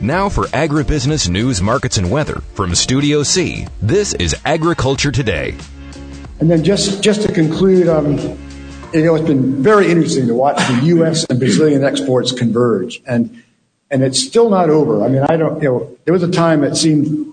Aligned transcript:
Now 0.00 0.28
for 0.28 0.44
agribusiness 0.48 1.26
news, 1.26 1.62
markets, 1.62 1.96
and 1.96 2.10
weather 2.10 2.42
from 2.52 2.74
Studio 2.74 3.22
C. 3.22 3.66
This 3.80 4.12
is 4.12 4.36
Agriculture 4.44 5.10
Today. 5.10 5.54
And 6.38 6.50
then 6.50 6.62
just, 6.62 7.02
just 7.02 7.22
to 7.22 7.32
conclude, 7.32 7.88
um, 7.88 8.18
you 8.92 9.02
know, 9.02 9.14
it's 9.14 9.26
been 9.26 9.62
very 9.62 9.90
interesting 9.90 10.26
to 10.26 10.34
watch 10.34 10.58
the 10.68 10.80
U.S. 10.88 11.24
and 11.24 11.38
Brazilian 11.38 11.82
exports 11.82 12.30
converge. 12.30 13.00
And, 13.06 13.42
and 13.90 14.04
it's 14.04 14.22
still 14.22 14.50
not 14.50 14.68
over. 14.68 15.02
I 15.02 15.08
mean, 15.08 15.22
I 15.26 15.38
don't, 15.38 15.62
you 15.62 15.70
know, 15.70 15.96
there 16.04 16.12
was 16.12 16.22
a 16.22 16.30
time 16.30 16.62
it 16.62 16.76
seemed, 16.76 17.32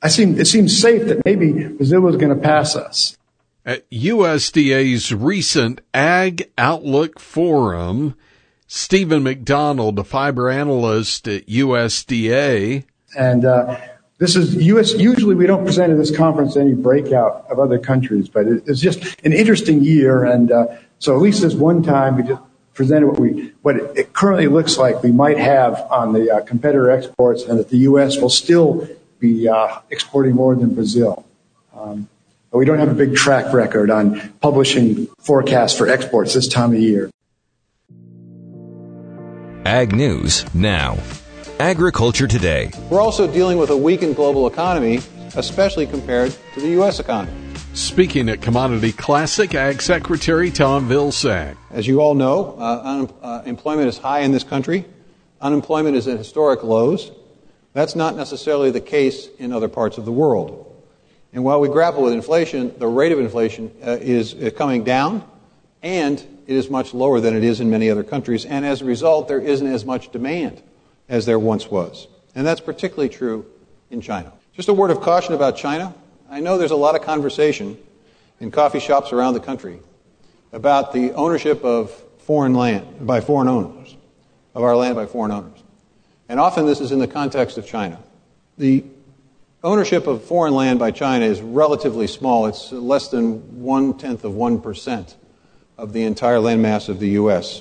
I 0.00 0.08
seemed, 0.08 0.40
it 0.40 0.46
seemed 0.46 0.70
safe 0.70 1.08
that 1.08 1.22
maybe 1.26 1.52
Brazil 1.68 2.00
was 2.00 2.16
going 2.16 2.34
to 2.34 2.42
pass 2.42 2.74
us. 2.74 3.18
At 3.66 3.88
USDA's 3.90 5.12
recent 5.12 5.82
Ag 5.92 6.50
Outlook 6.56 7.20
Forum, 7.20 8.14
Stephen 8.74 9.22
McDonald, 9.22 9.98
a 9.98 10.04
fiber 10.04 10.48
analyst 10.48 11.28
at 11.28 11.46
USDA. 11.46 12.84
And 13.14 13.44
uh, 13.44 13.78
this 14.16 14.34
is 14.34 14.54
US. 14.54 14.94
Usually, 14.94 15.34
we 15.34 15.46
don't 15.46 15.62
present 15.62 15.92
at 15.92 15.98
this 15.98 16.16
conference 16.16 16.56
any 16.56 16.72
breakout 16.72 17.44
of 17.50 17.58
other 17.58 17.78
countries, 17.78 18.30
but 18.30 18.46
it's 18.46 18.80
just 18.80 19.02
an 19.26 19.34
interesting 19.34 19.84
year. 19.84 20.24
And 20.24 20.50
uh, 20.50 20.68
so, 21.00 21.14
at 21.14 21.20
least 21.20 21.42
this 21.42 21.52
one 21.52 21.82
time, 21.82 22.16
we 22.16 22.22
just 22.22 22.40
presented 22.72 23.08
what 23.08 23.20
we 23.20 23.52
what 23.60 23.76
it 23.76 24.14
currently 24.14 24.46
looks 24.46 24.78
like 24.78 25.02
we 25.02 25.12
might 25.12 25.36
have 25.36 25.78
on 25.90 26.14
the 26.14 26.30
uh, 26.30 26.40
competitor 26.40 26.90
exports, 26.90 27.42
and 27.42 27.58
that 27.58 27.68
the 27.68 27.78
U.S. 27.78 28.22
will 28.22 28.30
still 28.30 28.88
be 29.18 29.50
uh, 29.50 29.80
exporting 29.90 30.34
more 30.34 30.54
than 30.54 30.74
Brazil. 30.74 31.26
Um, 31.76 32.08
but 32.50 32.56
we 32.56 32.64
don't 32.64 32.78
have 32.78 32.90
a 32.90 32.94
big 32.94 33.16
track 33.16 33.52
record 33.52 33.90
on 33.90 34.32
publishing 34.40 35.08
forecasts 35.18 35.76
for 35.76 35.90
exports 35.90 36.32
this 36.32 36.48
time 36.48 36.72
of 36.72 36.80
year. 36.80 37.11
Ag 39.64 39.94
News 39.94 40.44
now. 40.54 40.98
Agriculture 41.60 42.26
Today. 42.26 42.72
We're 42.90 43.00
also 43.00 43.32
dealing 43.32 43.58
with 43.58 43.70
a 43.70 43.76
weakened 43.76 44.16
global 44.16 44.48
economy, 44.48 44.98
especially 45.36 45.86
compared 45.86 46.36
to 46.54 46.60
the 46.60 46.70
U.S. 46.70 46.98
economy. 46.98 47.32
Speaking 47.72 48.28
at 48.28 48.42
Commodity 48.42 48.90
Classic, 48.90 49.54
Ag 49.54 49.80
Secretary 49.80 50.50
Tom 50.50 50.88
Vilsack. 50.88 51.56
As 51.70 51.86
you 51.86 52.00
all 52.00 52.14
know, 52.14 52.56
uh, 52.58 53.12
unemployment 53.22 53.86
uh, 53.86 53.90
is 53.90 53.98
high 53.98 54.20
in 54.20 54.32
this 54.32 54.42
country. 54.42 54.84
Unemployment 55.40 55.94
is 55.96 56.08
at 56.08 56.18
historic 56.18 56.64
lows. 56.64 57.12
That's 57.72 57.94
not 57.94 58.16
necessarily 58.16 58.72
the 58.72 58.80
case 58.80 59.28
in 59.38 59.52
other 59.52 59.68
parts 59.68 59.96
of 59.96 60.04
the 60.04 60.12
world. 60.12 60.74
And 61.32 61.44
while 61.44 61.60
we 61.60 61.68
grapple 61.68 62.02
with 62.02 62.14
inflation, 62.14 62.74
the 62.78 62.88
rate 62.88 63.12
of 63.12 63.20
inflation 63.20 63.72
uh, 63.86 63.96
is 64.00 64.34
uh, 64.34 64.50
coming 64.56 64.82
down, 64.82 65.24
and 65.84 66.22
it 66.46 66.56
is 66.56 66.70
much 66.70 66.94
lower 66.94 67.20
than 67.20 67.36
it 67.36 67.44
is 67.44 67.60
in 67.60 67.70
many 67.70 67.90
other 67.90 68.02
countries. 68.02 68.44
And 68.44 68.64
as 68.64 68.82
a 68.82 68.84
result, 68.84 69.28
there 69.28 69.40
isn't 69.40 69.66
as 69.66 69.84
much 69.84 70.12
demand 70.12 70.62
as 71.08 71.26
there 71.26 71.38
once 71.38 71.70
was. 71.70 72.06
And 72.34 72.46
that's 72.46 72.60
particularly 72.60 73.08
true 73.08 73.46
in 73.90 74.00
China. 74.00 74.32
Just 74.54 74.68
a 74.68 74.72
word 74.72 74.90
of 74.90 75.00
caution 75.00 75.34
about 75.34 75.56
China. 75.56 75.94
I 76.30 76.40
know 76.40 76.58
there's 76.58 76.70
a 76.70 76.76
lot 76.76 76.94
of 76.94 77.02
conversation 77.02 77.78
in 78.40 78.50
coffee 78.50 78.80
shops 78.80 79.12
around 79.12 79.34
the 79.34 79.40
country 79.40 79.78
about 80.52 80.92
the 80.92 81.12
ownership 81.12 81.64
of 81.64 81.90
foreign 82.18 82.54
land 82.54 83.06
by 83.06 83.20
foreign 83.20 83.48
owners, 83.48 83.96
of 84.54 84.62
our 84.62 84.76
land 84.76 84.94
by 84.94 85.06
foreign 85.06 85.32
owners. 85.32 85.58
And 86.28 86.40
often 86.40 86.66
this 86.66 86.80
is 86.80 86.92
in 86.92 86.98
the 86.98 87.08
context 87.08 87.58
of 87.58 87.66
China. 87.66 87.98
The 88.58 88.84
ownership 89.62 90.06
of 90.06 90.24
foreign 90.24 90.54
land 90.54 90.78
by 90.78 90.90
China 90.90 91.24
is 91.24 91.40
relatively 91.40 92.06
small. 92.06 92.46
It's 92.46 92.72
less 92.72 93.08
than 93.08 93.62
one 93.62 93.96
tenth 93.96 94.24
of 94.24 94.32
1% 94.32 95.14
of 95.82 95.92
the 95.92 96.04
entire 96.04 96.36
landmass 96.36 96.88
of 96.88 97.00
the 97.00 97.08
U.S. 97.08 97.60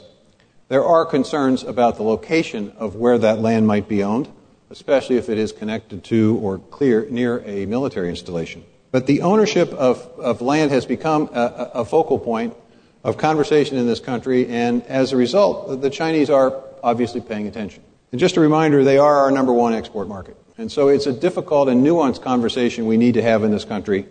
There 0.67 0.85
are 0.85 1.07
concerns 1.07 1.63
about 1.63 1.97
the 1.97 2.03
location 2.03 2.71
of 2.77 2.95
where 2.95 3.17
that 3.17 3.39
land 3.39 3.65
might 3.65 3.87
be 3.87 4.03
owned, 4.03 4.29
especially 4.69 5.17
if 5.17 5.27
it 5.27 5.39
is 5.39 5.51
connected 5.51 6.03
to 6.05 6.37
or 6.39 6.59
clear 6.59 7.07
near 7.09 7.43
a 7.47 7.65
military 7.65 8.09
installation. 8.09 8.63
But 8.91 9.07
the 9.07 9.21
ownership 9.21 9.69
of, 9.73 10.07
of 10.19 10.39
land 10.39 10.69
has 10.69 10.85
become 10.85 11.31
a, 11.33 11.71
a 11.73 11.85
focal 11.85 12.19
point 12.19 12.55
of 13.03 13.17
conversation 13.17 13.77
in 13.77 13.87
this 13.87 13.99
country, 13.99 14.47
and 14.47 14.83
as 14.83 15.13
a 15.13 15.17
result, 15.17 15.81
the 15.81 15.89
Chinese 15.89 16.29
are 16.29 16.61
obviously 16.83 17.21
paying 17.21 17.47
attention. 17.47 17.81
And 18.11 18.19
just 18.19 18.37
a 18.37 18.39
reminder, 18.39 18.83
they 18.83 18.99
are 18.99 19.17
our 19.17 19.31
number 19.31 19.51
one 19.51 19.73
export 19.73 20.07
market. 20.07 20.37
And 20.59 20.71
so 20.71 20.89
it's 20.89 21.07
a 21.07 21.13
difficult 21.13 21.69
and 21.69 21.83
nuanced 21.83 22.21
conversation 22.21 22.85
we 22.85 22.97
need 22.97 23.15
to 23.15 23.23
have 23.23 23.43
in 23.43 23.49
this 23.49 23.65
country 23.65 24.05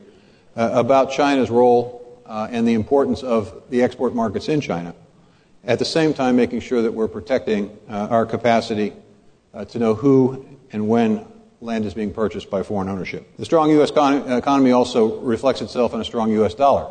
uh, 0.56 0.70
about 0.72 1.12
China's 1.12 1.48
role 1.48 1.99
uh, 2.30 2.46
and 2.50 2.66
the 2.66 2.74
importance 2.74 3.24
of 3.24 3.60
the 3.70 3.82
export 3.82 4.14
markets 4.14 4.48
in 4.48 4.60
China 4.60 4.94
at 5.64 5.80
the 5.80 5.84
same 5.84 6.14
time 6.14 6.36
making 6.36 6.60
sure 6.60 6.80
that 6.80 6.92
we're 6.92 7.08
protecting 7.08 7.76
uh, 7.88 8.06
our 8.08 8.24
capacity 8.24 8.92
uh, 9.52 9.64
to 9.64 9.80
know 9.80 9.94
who 9.94 10.46
and 10.72 10.88
when 10.88 11.26
land 11.60 11.84
is 11.84 11.92
being 11.92 12.14
purchased 12.14 12.48
by 12.48 12.62
foreign 12.62 12.88
ownership. 12.88 13.26
The 13.36 13.44
strong 13.44 13.68
U.S. 13.70 13.90
Con- 13.90 14.30
economy 14.32 14.70
also 14.70 15.18
reflects 15.20 15.60
itself 15.60 15.92
in 15.92 16.00
a 16.00 16.04
strong 16.04 16.30
U.S. 16.30 16.54
dollar, 16.54 16.90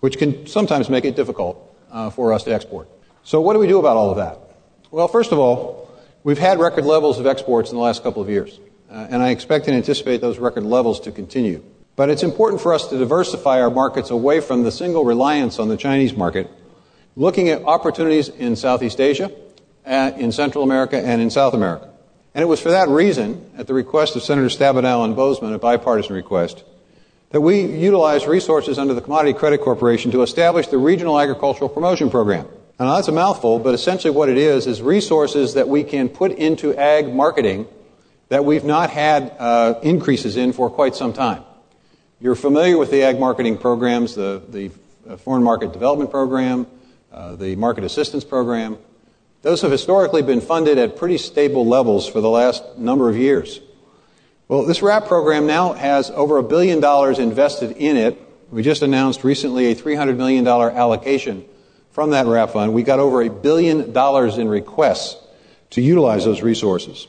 which 0.00 0.18
can 0.18 0.46
sometimes 0.46 0.90
make 0.90 1.04
it 1.04 1.14
difficult 1.14 1.74
uh, 1.92 2.10
for 2.10 2.32
us 2.32 2.42
to 2.44 2.52
export. 2.52 2.88
So, 3.22 3.40
what 3.40 3.52
do 3.52 3.60
we 3.60 3.68
do 3.68 3.78
about 3.78 3.96
all 3.96 4.10
of 4.10 4.16
that? 4.16 4.38
Well, 4.90 5.06
first 5.06 5.30
of 5.30 5.38
all, 5.38 5.88
we've 6.24 6.38
had 6.38 6.58
record 6.58 6.84
levels 6.84 7.20
of 7.20 7.26
exports 7.26 7.70
in 7.70 7.76
the 7.76 7.82
last 7.82 8.02
couple 8.02 8.20
of 8.20 8.28
years, 8.28 8.58
uh, 8.90 9.06
and 9.08 9.22
I 9.22 9.30
expect 9.30 9.68
and 9.68 9.76
anticipate 9.76 10.20
those 10.20 10.38
record 10.38 10.64
levels 10.64 10.98
to 11.00 11.12
continue. 11.12 11.62
But 11.94 12.08
it's 12.08 12.22
important 12.22 12.62
for 12.62 12.72
us 12.72 12.88
to 12.88 12.98
diversify 12.98 13.60
our 13.60 13.70
markets 13.70 14.10
away 14.10 14.40
from 14.40 14.62
the 14.62 14.72
single 14.72 15.04
reliance 15.04 15.58
on 15.58 15.68
the 15.68 15.76
Chinese 15.76 16.14
market 16.14 16.50
looking 17.16 17.48
at 17.48 17.64
opportunities 17.64 18.28
in 18.28 18.56
Southeast 18.56 19.00
Asia, 19.00 19.30
uh, 19.84 20.12
in 20.16 20.32
Central 20.32 20.64
America, 20.64 20.98
and 20.98 21.20
in 21.20 21.30
South 21.30 21.54
America. 21.54 21.90
And 22.34 22.42
it 22.42 22.46
was 22.46 22.60
for 22.60 22.70
that 22.70 22.88
reason, 22.88 23.50
at 23.58 23.66
the 23.66 23.74
request 23.74 24.16
of 24.16 24.22
Senator 24.22 24.48
Stabenow 24.48 25.04
and 25.04 25.14
Boozman, 25.14 25.54
a 25.54 25.58
bipartisan 25.58 26.14
request, 26.16 26.64
that 27.30 27.40
we 27.40 27.62
utilized 27.62 28.26
resources 28.26 28.78
under 28.78 28.94
the 28.94 29.00
Commodity 29.00 29.38
Credit 29.38 29.60
Corporation 29.60 30.10
to 30.12 30.22
establish 30.22 30.68
the 30.68 30.78
Regional 30.78 31.18
Agricultural 31.18 31.68
Promotion 31.68 32.10
Program. 32.10 32.46
Now, 32.80 32.96
that's 32.96 33.08
a 33.08 33.12
mouthful, 33.12 33.58
but 33.58 33.74
essentially 33.74 34.12
what 34.12 34.28
it 34.28 34.38
is 34.38 34.66
is 34.66 34.82
resources 34.82 35.54
that 35.54 35.68
we 35.68 35.84
can 35.84 36.08
put 36.08 36.32
into 36.32 36.74
ag 36.74 37.12
marketing 37.12 37.66
that 38.28 38.44
we've 38.44 38.64
not 38.64 38.90
had 38.90 39.34
uh, 39.38 39.74
increases 39.82 40.36
in 40.36 40.52
for 40.52 40.70
quite 40.70 40.94
some 40.94 41.12
time. 41.12 41.44
You're 42.22 42.36
familiar 42.36 42.78
with 42.78 42.92
the 42.92 43.02
ag 43.02 43.18
marketing 43.18 43.58
programs, 43.58 44.14
the, 44.14 44.40
the 44.48 44.70
uh, 45.10 45.16
Foreign 45.16 45.42
Market 45.42 45.72
Development 45.72 46.08
Program, 46.08 46.68
uh, 47.10 47.34
the 47.34 47.56
Market 47.56 47.82
Assistance 47.82 48.22
Program. 48.22 48.78
Those 49.42 49.62
have 49.62 49.72
historically 49.72 50.22
been 50.22 50.40
funded 50.40 50.78
at 50.78 50.96
pretty 50.96 51.18
stable 51.18 51.66
levels 51.66 52.06
for 52.06 52.20
the 52.20 52.28
last 52.28 52.78
number 52.78 53.10
of 53.10 53.16
years. 53.16 53.58
Well, 54.46 54.62
this 54.62 54.82
RAP 54.82 55.06
program 55.06 55.48
now 55.48 55.72
has 55.72 56.12
over 56.12 56.38
a 56.38 56.44
billion 56.44 56.78
dollars 56.78 57.18
invested 57.18 57.72
in 57.72 57.96
it. 57.96 58.22
We 58.52 58.62
just 58.62 58.82
announced 58.82 59.24
recently 59.24 59.72
a 59.72 59.74
$300 59.74 60.16
million 60.16 60.46
allocation 60.46 61.44
from 61.90 62.10
that 62.10 62.26
RAP 62.26 62.50
fund. 62.50 62.72
We 62.72 62.84
got 62.84 63.00
over 63.00 63.22
a 63.22 63.30
billion 63.30 63.90
dollars 63.90 64.38
in 64.38 64.46
requests 64.46 65.20
to 65.70 65.82
utilize 65.82 66.24
those 66.24 66.40
resources. 66.40 67.08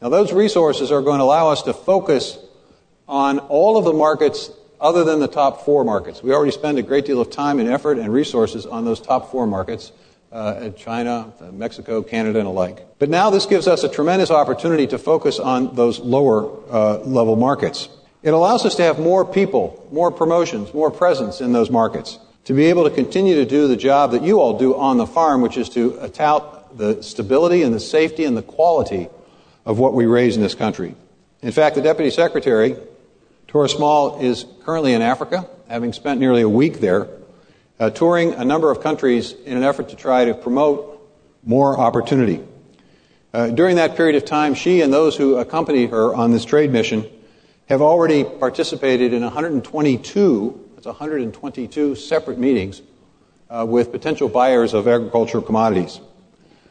Now, 0.00 0.08
those 0.08 0.32
resources 0.32 0.90
are 0.90 1.00
going 1.00 1.18
to 1.18 1.24
allow 1.24 1.50
us 1.50 1.62
to 1.62 1.72
focus 1.72 2.38
on 3.08 3.38
all 3.38 3.76
of 3.76 3.84
the 3.84 3.92
markets 3.92 4.50
other 4.80 5.04
than 5.04 5.20
the 5.20 5.28
top 5.28 5.64
four 5.64 5.84
markets. 5.84 6.22
We 6.22 6.32
already 6.32 6.50
spend 6.52 6.78
a 6.78 6.82
great 6.82 7.04
deal 7.04 7.20
of 7.20 7.30
time 7.30 7.60
and 7.60 7.68
effort 7.68 7.98
and 7.98 8.12
resources 8.12 8.66
on 8.66 8.84
those 8.84 9.00
top 9.00 9.30
four 9.30 9.46
markets 9.46 9.92
uh, 10.32 10.70
China, 10.70 11.32
uh, 11.40 11.52
Mexico, 11.52 12.02
Canada, 12.02 12.38
and 12.38 12.48
alike. 12.48 12.84
But 12.98 13.10
now 13.10 13.30
this 13.30 13.46
gives 13.46 13.68
us 13.68 13.84
a 13.84 13.88
tremendous 13.88 14.30
opportunity 14.30 14.86
to 14.88 14.98
focus 14.98 15.38
on 15.38 15.74
those 15.74 16.00
lower 16.00 16.50
uh, 16.70 16.98
level 17.00 17.36
markets. 17.36 17.88
It 18.22 18.32
allows 18.32 18.64
us 18.64 18.74
to 18.76 18.82
have 18.82 18.98
more 18.98 19.24
people, 19.24 19.86
more 19.92 20.10
promotions, 20.10 20.72
more 20.72 20.90
presence 20.90 21.40
in 21.40 21.52
those 21.52 21.70
markets, 21.70 22.18
to 22.44 22.54
be 22.54 22.66
able 22.66 22.84
to 22.84 22.90
continue 22.90 23.34
to 23.36 23.44
do 23.44 23.68
the 23.68 23.76
job 23.76 24.12
that 24.12 24.22
you 24.22 24.40
all 24.40 24.58
do 24.58 24.74
on 24.74 24.96
the 24.96 25.06
farm, 25.06 25.42
which 25.42 25.56
is 25.56 25.68
to 25.70 26.08
tout 26.14 26.78
the 26.78 27.02
stability 27.02 27.62
and 27.62 27.74
the 27.74 27.80
safety 27.80 28.24
and 28.24 28.36
the 28.36 28.42
quality 28.42 29.08
of 29.66 29.78
what 29.78 29.92
we 29.94 30.06
raise 30.06 30.36
in 30.36 30.42
this 30.42 30.54
country. 30.54 30.94
In 31.42 31.52
fact, 31.52 31.76
the 31.76 31.82
Deputy 31.82 32.10
Secretary 32.10 32.76
Torres 33.52 33.72
Small 33.72 34.18
is 34.18 34.46
currently 34.64 34.94
in 34.94 35.02
Africa, 35.02 35.46
having 35.68 35.92
spent 35.92 36.18
nearly 36.18 36.40
a 36.40 36.48
week 36.48 36.80
there, 36.80 37.06
uh, 37.78 37.90
touring 37.90 38.32
a 38.32 38.46
number 38.46 38.70
of 38.70 38.80
countries 38.80 39.34
in 39.44 39.58
an 39.58 39.62
effort 39.62 39.90
to 39.90 39.94
try 39.94 40.24
to 40.24 40.32
promote 40.32 41.06
more 41.44 41.78
opportunity. 41.78 42.42
Uh, 43.34 43.48
during 43.48 43.76
that 43.76 43.94
period 43.94 44.16
of 44.16 44.24
time, 44.24 44.54
she 44.54 44.80
and 44.80 44.90
those 44.90 45.18
who 45.18 45.36
accompany 45.36 45.84
her 45.84 46.14
on 46.14 46.32
this 46.32 46.46
trade 46.46 46.72
mission 46.72 47.04
have 47.66 47.82
already 47.82 48.24
participated 48.24 49.12
in 49.12 49.20
122, 49.22 50.70
that's 50.74 50.86
122 50.86 51.94
separate 51.94 52.38
meetings 52.38 52.80
uh, 53.50 53.66
with 53.68 53.92
potential 53.92 54.30
buyers 54.30 54.72
of 54.72 54.88
agricultural 54.88 55.42
commodities. 55.42 56.00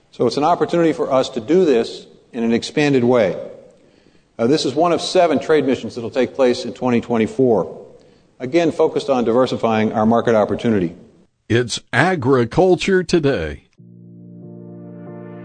So 0.09 0.25
it's 0.25 0.37
an 0.37 0.43
opportunity 0.43 0.93
for 0.93 1.13
us 1.13 1.29
to 1.29 1.41
do 1.41 1.63
this 1.63 2.07
in 2.33 2.43
an 2.43 2.53
expanded 2.53 3.03
way. 3.03 3.50
Uh, 4.41 4.47
this 4.47 4.65
is 4.65 4.73
one 4.73 4.91
of 4.91 4.99
seven 4.99 5.37
trade 5.37 5.67
missions 5.67 5.93
that 5.93 6.01
will 6.01 6.09
take 6.09 6.33
place 6.33 6.65
in 6.65 6.73
2024. 6.73 7.93
Again, 8.39 8.71
focused 8.71 9.07
on 9.07 9.23
diversifying 9.23 9.93
our 9.93 10.07
market 10.07 10.33
opportunity. 10.33 10.95
It's 11.47 11.79
Agriculture 11.93 13.03
Today. 13.03 13.67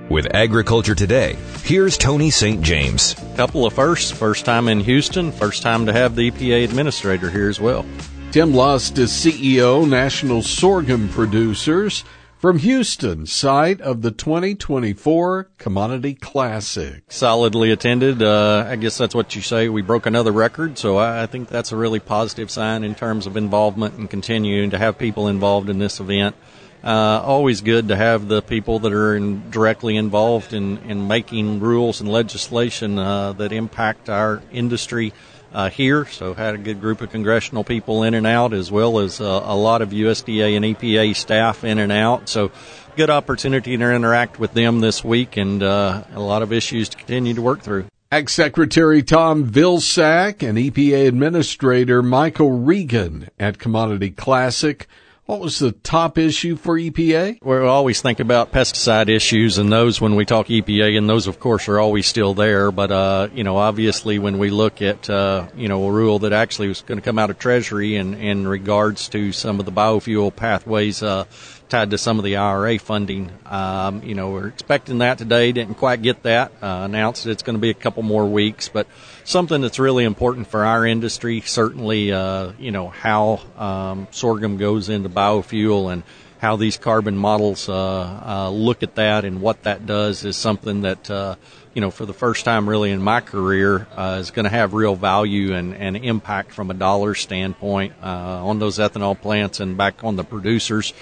With 0.09 0.35
Agriculture 0.35 0.95
Today, 0.95 1.37
here's 1.63 1.99
Tony 1.99 2.31
St. 2.31 2.63
James. 2.63 3.15
Couple 3.37 3.67
of 3.67 3.75
firsts. 3.75 4.11
First 4.11 4.47
time 4.47 4.67
in 4.67 4.81
Houston, 4.81 5.31
first 5.31 5.61
time 5.61 5.85
to 5.85 5.93
have 5.93 6.17
the 6.17 6.31
EPA 6.31 6.65
administrator 6.65 7.29
here 7.29 7.51
as 7.51 7.61
well. 7.61 7.85
Tim 8.31 8.55
Lust 8.55 8.97
is 8.97 9.11
CEO, 9.11 9.87
National 9.87 10.41
Sorghum 10.41 11.11
Producers 11.11 12.03
from 12.39 12.59
Houston, 12.59 13.27
site 13.27 13.81
of 13.81 14.03
the 14.03 14.11
2024 14.11 15.49
Commodity 15.57 16.15
Classic. 16.15 17.03
Solidly 17.09 17.71
attended. 17.71 18.23
Uh, 18.23 18.67
I 18.69 18.77
guess 18.77 18.99
that's 18.99 19.15
what 19.15 19.35
you 19.35 19.41
say. 19.41 19.69
We 19.69 19.83
broke 19.83 20.07
another 20.07 20.33
record, 20.33 20.77
so 20.77 20.99
I, 20.99 21.23
I 21.23 21.27
think 21.27 21.49
that's 21.49 21.73
a 21.73 21.77
really 21.77 21.99
positive 21.99 22.51
sign 22.51 22.85
in 22.85 22.95
terms 22.95 23.27
of 23.27 23.37
involvement 23.37 23.95
and 23.95 24.11
continuing 24.11 24.71
to 24.71 24.79
have 24.79 24.99
people 24.99 25.29
involved 25.29 25.71
in 25.71 25.79
this 25.79 25.99
event. 25.99 26.37
Uh, 26.85 27.21
always 27.25 27.63
good 27.63 27.89
to 27.89 27.97
have 27.97 28.29
the 28.29 28.43
people 28.43 28.79
that 28.81 28.93
are 28.93 29.17
in, 29.17 29.51
directly 29.51 29.97
involved 29.97 30.53
in, 30.53 30.79
in 30.79 31.09
making 31.09 31.59
rules 31.59 32.01
and 32.01 32.13
legislation 32.13 32.99
uh, 32.99 33.33
that 33.33 33.51
impact 33.51 34.09
our 34.09 34.43
industry 34.53 35.13
uh, 35.53 35.71
here. 35.71 36.07
So 36.07 36.35
had 36.35 36.55
a 36.55 36.59
good 36.59 36.81
group 36.81 37.01
of 37.01 37.11
congressional 37.11 37.65
people 37.65 38.03
in 38.03 38.15
and 38.15 38.27
out, 38.27 38.53
as 38.53 38.71
well 38.71 38.99
as 38.99 39.21
uh, 39.21 39.43
a 39.45 39.57
lot 39.57 39.83
of 39.83 39.91
USDA 39.91 40.57
and 40.57 40.65
EPA 40.65 41.15
staff 41.17 41.65
in 41.65 41.79
and 41.79 41.93
out. 41.93 42.29
So 42.29 42.51
good 42.97 43.11
opportunity 43.11 43.77
to 43.77 43.93
interact 43.93 44.39
with 44.39 44.53
them 44.53 44.81
this 44.81 45.05
week, 45.05 45.37
and 45.37 45.63
uh, 45.63 46.05
a 46.15 46.21
lot 46.21 46.43
of 46.43 46.53
issues 46.53 46.89
to 46.91 46.97
continue 46.97 47.35
to 47.35 47.43
work 47.43 47.61
through. 47.61 47.87
Ag 48.13 48.31
Secretary 48.31 49.03
Tom 49.03 49.51
Vilsack 49.51 50.47
and 50.47 50.57
EPA 50.57 51.09
Administrator 51.09 52.03
Michael 52.03 52.53
Regan 52.53 53.29
at 53.39 53.59
Commodity 53.59 54.11
Classic 54.11 54.87
what 55.27 55.41
was 55.41 55.59
the 55.59 55.73
top 55.73 56.19
issue 56.19 56.55
for 56.55 56.79
EPA? 56.79 57.43
We 57.43 57.57
always 57.59 58.01
think 58.01 58.21
about 58.21 58.53
pesticide 58.53 59.09
issues 59.09 59.59
and 59.59 59.73
those 59.73 60.01
when 60.01 60.15
we 60.15 60.25
talk 60.25 60.47
EPA, 60.47 60.97
and 60.97 61.09
those, 61.09 61.27
of 61.27 61.41
course, 61.41 61.69
are 61.69 61.81
always 61.81 62.07
still 62.07 62.33
there. 62.33 62.71
But, 62.71 62.93
uh, 62.93 63.29
you 63.35 63.43
know, 63.43 63.57
obviously 63.57 64.21
when 64.21 64.39
we 64.39 64.51
look 64.51 64.81
at, 64.83 65.11
uh, 65.11 65.49
you 65.57 65.67
know, 65.67 65.85
a 65.85 65.91
rule 65.91 66.21
that 66.21 66.33
actually 66.33 66.69
was 66.69 66.83
going 66.83 66.99
to 66.99 67.05
come 67.05 67.19
out 67.19 67.31
of 67.31 67.41
Treasury 67.41 67.97
in, 67.97 68.15
in 68.15 68.47
regards 68.47 69.09
to 69.11 69.33
some 69.33 69.59
of 69.59 69.67
the 69.67 69.73
biofuel 69.73 70.35
pathways, 70.35 71.03
uh, 71.03 71.25
tied 71.69 71.91
to 71.91 71.99
some 71.99 72.19
of 72.19 72.25
the 72.25 72.37
IRA 72.37 72.79
funding. 72.79 73.31
Um, 73.47 74.05
you 74.05 74.15
know, 74.15 74.31
we're 74.31 74.47
expecting 74.47 74.99
that 74.99 75.19
today. 75.19 75.51
Didn't 75.51 75.75
quite 75.75 76.03
get 76.03 76.23
that. 76.23 76.53
Uh, 76.63 76.83
announced 76.85 77.27
it's 77.27 77.43
going 77.43 77.57
to 77.57 77.61
be 77.61 77.71
a 77.71 77.75
couple 77.75 78.05
more 78.05 78.27
weeks, 78.27 78.69
but 78.69 78.87
something 79.27 79.61
that's 79.61 79.79
really 79.79 80.05
important 80.05 80.47
for 80.47 80.65
our 80.65 80.87
industry. 80.87 81.43
Certainly, 81.43 82.13
uh, 82.13 82.53
you 82.59 82.71
know 82.71 82.89
how 82.89 83.41
um, 83.59 84.09
sorghum 84.11 84.57
goes 84.57 84.89
into 84.89 85.11
biofuel 85.11 85.93
and 85.93 86.03
how 86.39 86.57
these 86.57 86.77
carbon 86.77 87.17
models 87.17 87.69
uh, 87.69 87.75
uh, 87.75 88.51
look 88.51 88.83
at 88.83 88.95
that 88.97 89.25
and 89.25 89.41
what 89.41 89.63
that 89.63 89.87
does 89.87 90.25
is 90.25 90.37
something 90.37 90.83
that 90.83 91.11
uh, 91.11 91.35
you 91.75 91.81
know 91.81 91.91
for 91.91 92.07
the 92.07 92.13
first 92.13 92.45
time 92.45 92.69
really 92.69 92.91
in 92.91 93.03
my 93.03 93.21
career 93.21 93.89
uh, 93.97 94.19
is 94.21 94.31
going 94.31 94.45
to 94.45 94.51
have 94.51 94.75
real 94.75 94.95
value 94.95 95.55
and, 95.55 95.75
and 95.75 95.97
impact 95.97 96.53
from 96.53 96.71
a 96.71 96.75
dollar 96.75 97.15
standpoint 97.15 97.95
on 98.03 98.59
those 98.59 98.79
ethanol 98.79 99.21
plants 99.21 99.61
and 99.61 99.77
back 99.77 100.05
on 100.05 100.17
the 100.17 100.25
producers. 100.25 100.93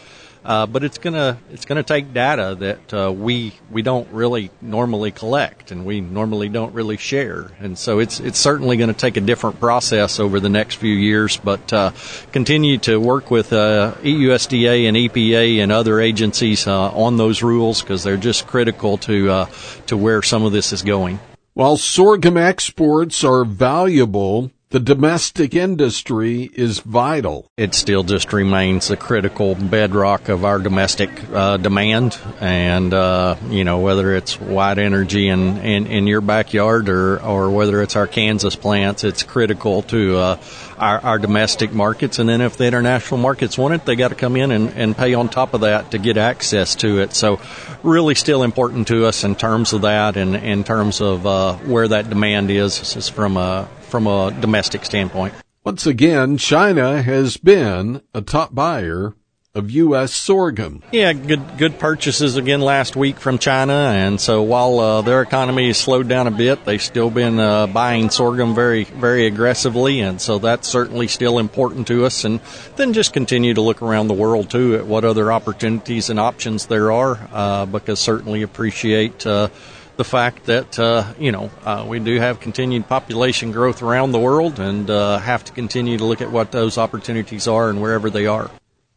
Uh, 0.44 0.66
but 0.66 0.84
it's 0.84 0.98
gonna 0.98 1.38
it's 1.50 1.64
gonna 1.64 1.82
take 1.82 2.12
data 2.12 2.54
that 2.58 2.92
uh, 2.92 3.10
we 3.10 3.54
we 3.70 3.80
don't 3.80 4.06
really 4.12 4.50
normally 4.60 5.10
collect 5.10 5.70
and 5.70 5.86
we 5.86 6.02
normally 6.02 6.50
don't 6.50 6.74
really 6.74 6.98
share, 6.98 7.50
and 7.60 7.78
so 7.78 7.98
it's 7.98 8.20
it's 8.20 8.38
certainly 8.38 8.76
going 8.76 8.88
to 8.88 8.94
take 8.94 9.16
a 9.16 9.22
different 9.22 9.58
process 9.58 10.20
over 10.20 10.40
the 10.40 10.50
next 10.50 10.74
few 10.74 10.92
years. 10.94 11.38
But 11.38 11.72
uh, 11.72 11.92
continue 12.32 12.76
to 12.78 13.00
work 13.00 13.30
with 13.30 13.54
uh, 13.54 13.94
EUSDA 14.02 14.86
and 14.86 14.96
EPA 14.98 15.62
and 15.62 15.72
other 15.72 15.98
agencies 15.98 16.66
uh, 16.66 16.90
on 16.90 17.16
those 17.16 17.42
rules 17.42 17.80
because 17.80 18.04
they're 18.04 18.18
just 18.18 18.46
critical 18.46 18.98
to 18.98 19.30
uh, 19.30 19.46
to 19.86 19.96
where 19.96 20.20
some 20.20 20.44
of 20.44 20.52
this 20.52 20.74
is 20.74 20.82
going. 20.82 21.20
While 21.54 21.78
sorghum 21.78 22.36
exports 22.36 23.24
are 23.24 23.44
valuable, 23.44 24.50
the 24.74 24.80
domestic 24.80 25.54
industry 25.54 26.50
is 26.52 26.80
vital. 26.80 27.48
It 27.56 27.76
still 27.76 28.02
just 28.02 28.32
remains 28.32 28.88
the 28.88 28.96
critical 28.96 29.54
bedrock 29.54 30.28
of 30.28 30.44
our 30.44 30.58
domestic 30.58 31.10
uh, 31.32 31.58
demand. 31.58 32.18
And, 32.40 32.92
uh, 32.92 33.36
you 33.50 33.62
know, 33.62 33.78
whether 33.78 34.16
it's 34.16 34.40
white 34.40 34.78
energy 34.78 35.28
in, 35.28 35.58
in, 35.58 35.86
in, 35.86 36.08
your 36.08 36.20
backyard 36.20 36.88
or, 36.88 37.22
or 37.22 37.52
whether 37.52 37.82
it's 37.82 37.94
our 37.94 38.08
Kansas 38.08 38.56
plants, 38.56 39.04
it's 39.04 39.22
critical 39.22 39.82
to 39.82 40.16
uh, 40.16 40.42
our, 40.76 40.98
our 40.98 41.18
domestic 41.20 41.72
markets. 41.72 42.18
And 42.18 42.28
then 42.28 42.40
if 42.40 42.56
the 42.56 42.66
international 42.66 43.18
markets 43.18 43.56
want 43.56 43.74
it, 43.74 43.84
they 43.84 43.94
got 43.94 44.08
to 44.08 44.16
come 44.16 44.34
in 44.34 44.50
and, 44.50 44.70
and 44.70 44.96
pay 44.96 45.14
on 45.14 45.28
top 45.28 45.54
of 45.54 45.60
that 45.60 45.92
to 45.92 45.98
get 45.98 46.16
access 46.16 46.74
to 46.76 46.98
it. 46.98 47.14
So, 47.14 47.40
really 47.84 48.16
still 48.16 48.42
important 48.42 48.88
to 48.88 49.06
us 49.06 49.22
in 49.22 49.36
terms 49.36 49.72
of 49.72 49.82
that 49.82 50.16
and 50.16 50.34
in 50.34 50.64
terms 50.64 51.00
of 51.00 51.24
uh, 51.24 51.54
where 51.58 51.86
that 51.86 52.08
demand 52.08 52.50
is, 52.50 52.96
is 52.96 53.08
from 53.08 53.36
a 53.36 53.68
from 53.94 54.08
a 54.08 54.32
domestic 54.40 54.84
standpoint. 54.84 55.32
Once 55.62 55.86
again, 55.86 56.36
China 56.36 57.00
has 57.00 57.36
been 57.36 58.02
a 58.12 58.20
top 58.20 58.52
buyer 58.52 59.14
of 59.54 59.70
U.S. 59.70 60.12
sorghum. 60.12 60.82
Yeah, 60.90 61.12
good 61.12 61.58
good 61.58 61.78
purchases 61.78 62.36
again 62.36 62.60
last 62.60 62.96
week 62.96 63.18
from 63.18 63.38
China, 63.38 63.72
and 63.72 64.20
so 64.20 64.42
while 64.42 64.80
uh, 64.80 65.02
their 65.02 65.22
economy 65.22 65.68
has 65.68 65.78
slowed 65.78 66.08
down 66.08 66.26
a 66.26 66.32
bit, 66.32 66.64
they've 66.64 66.82
still 66.82 67.08
been 67.08 67.38
uh, 67.38 67.68
buying 67.68 68.10
sorghum 68.10 68.52
very 68.52 68.82
very 68.82 69.28
aggressively, 69.28 70.00
and 70.00 70.20
so 70.20 70.40
that's 70.40 70.66
certainly 70.66 71.06
still 71.06 71.38
important 71.38 71.86
to 71.86 72.04
us. 72.04 72.24
And 72.24 72.40
then 72.74 72.94
just 72.94 73.12
continue 73.12 73.54
to 73.54 73.60
look 73.60 73.80
around 73.80 74.08
the 74.08 74.14
world 74.14 74.50
too 74.50 74.74
at 74.74 74.86
what 74.88 75.04
other 75.04 75.30
opportunities 75.30 76.10
and 76.10 76.18
options 76.18 76.66
there 76.66 76.90
are, 76.90 77.28
uh, 77.32 77.66
because 77.66 78.00
certainly 78.00 78.42
appreciate 78.42 79.24
uh, 79.24 79.50
the 79.96 80.04
fact 80.04 80.44
that 80.46 80.78
uh, 80.78 81.12
you 81.18 81.32
know 81.32 81.50
uh, 81.64 81.84
we 81.86 81.98
do 81.98 82.18
have 82.18 82.40
continued 82.40 82.88
population 82.88 83.52
growth 83.52 83.82
around 83.82 84.12
the 84.12 84.18
world 84.18 84.58
and 84.58 84.90
uh, 84.90 85.18
have 85.18 85.44
to 85.44 85.52
continue 85.52 85.98
to 85.98 86.04
look 86.04 86.20
at 86.20 86.30
what 86.30 86.52
those 86.52 86.78
opportunities 86.78 87.46
are 87.46 87.70
and 87.70 87.80
wherever 87.80 88.10
they 88.10 88.26
are. 88.26 88.50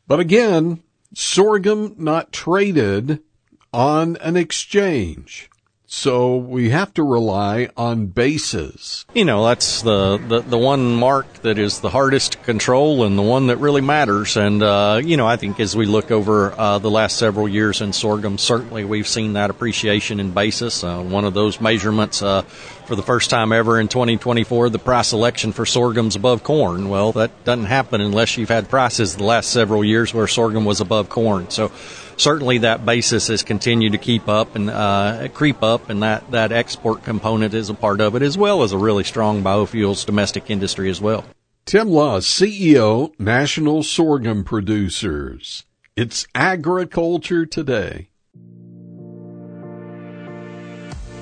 But 0.08 0.20
again, 0.20 0.84
sorghum 1.14 1.96
not 1.98 2.32
traded 2.32 3.22
on 3.74 4.18
an 4.18 4.38
exchange. 4.38 5.50
So 5.90 6.36
we 6.36 6.72
have 6.72 6.94
to 6.96 7.04
rely 7.04 7.70
on 7.78 8.08
bases. 8.08 9.06
You 9.14 9.24
know, 9.24 9.46
that's 9.46 9.84
the, 9.84 10.18
the, 10.18 10.42
the 10.42 10.58
one 10.58 10.98
mark 10.98 11.32
that 11.44 11.58
is 11.58 11.80
the 11.80 11.90
hardest 11.90 12.34
to 12.34 12.38
control 12.40 13.06
and 13.06 13.18
the 13.18 13.24
one 13.24 13.48
that 13.48 13.56
really 13.58 13.80
matters. 13.80 14.36
And, 14.36 14.62
uh, 14.62 15.00
you 15.02 15.16
know, 15.16 15.26
I 15.26 15.38
think 15.38 15.62
as 15.62 15.78
we 15.78 15.86
look 15.86 16.12
over 16.12 16.52
uh, 16.52 16.80
the 16.80 16.92
last 16.92 17.16
several 17.16 17.48
years 17.48 17.80
in 17.80 17.94
sorghum, 17.94 18.38
certainly 18.38 18.84
we've 18.84 19.08
seen 19.08 19.34
that 19.34 19.50
appreciation 19.50 20.20
in 20.20 20.32
basis. 20.32 20.84
Uh, 20.84 21.02
one 21.02 21.24
of 21.24 21.34
those 21.34 21.62
measurements 21.62 22.22
uh, 22.22 22.42
for 22.42 22.98
the 22.98 23.04
first 23.04 23.30
time 23.30 23.54
ever 23.54 23.80
in 23.80 23.88
2024, 23.88 24.70
the 24.70 24.80
price 24.80 25.08
selection 25.08 25.54
for 25.54 25.66
sorghum's 25.66 26.18
above 26.18 26.44
corn. 26.44 26.90
Well, 26.90 27.14
that 27.14 27.46
doesn't 27.46 27.66
happen 27.66 28.02
unless 28.02 28.38
you've 28.38 28.50
had 28.50 28.70
prices 28.70 29.16
the 29.16 29.24
last 29.24 29.52
several 29.52 29.86
years 29.86 30.14
where 30.14 30.28
sorghum 30.28 30.66
was 30.66 30.82
above 30.82 31.08
corn. 31.08 31.50
So, 31.50 31.72
certainly 32.18 32.60
that 32.60 32.86
basis 32.86 33.28
has 33.28 33.44
continued 33.44 33.94
to 33.94 33.98
keep 33.98 34.28
up 34.28 34.56
and 34.56 34.70
uh, 34.70 35.28
creep 35.34 35.64
up, 35.64 35.90
and 35.90 36.04
that, 36.04 36.30
that 36.32 36.52
export 36.52 37.04
component 37.04 37.54
is 37.54 37.70
a 37.70 37.74
part 37.74 38.02
of 38.02 38.16
it, 38.16 38.22
as 38.22 38.38
well 38.38 38.64
as 38.64 38.72
a 38.72 38.78
really 38.78 39.04
strong 39.04 39.44
biofuels 39.44 40.06
domestic 40.06 40.50
industry 40.50 40.90
as 40.90 41.00
well. 41.00 41.24
Tim 41.66 41.90
Lust, 41.90 42.28
CEO, 42.28 43.18
National 43.20 43.84
Sorghum 43.84 44.44
Producers. 44.44 45.66
It's 45.96 46.28
agriculture 46.34 47.46
today. 47.46 48.10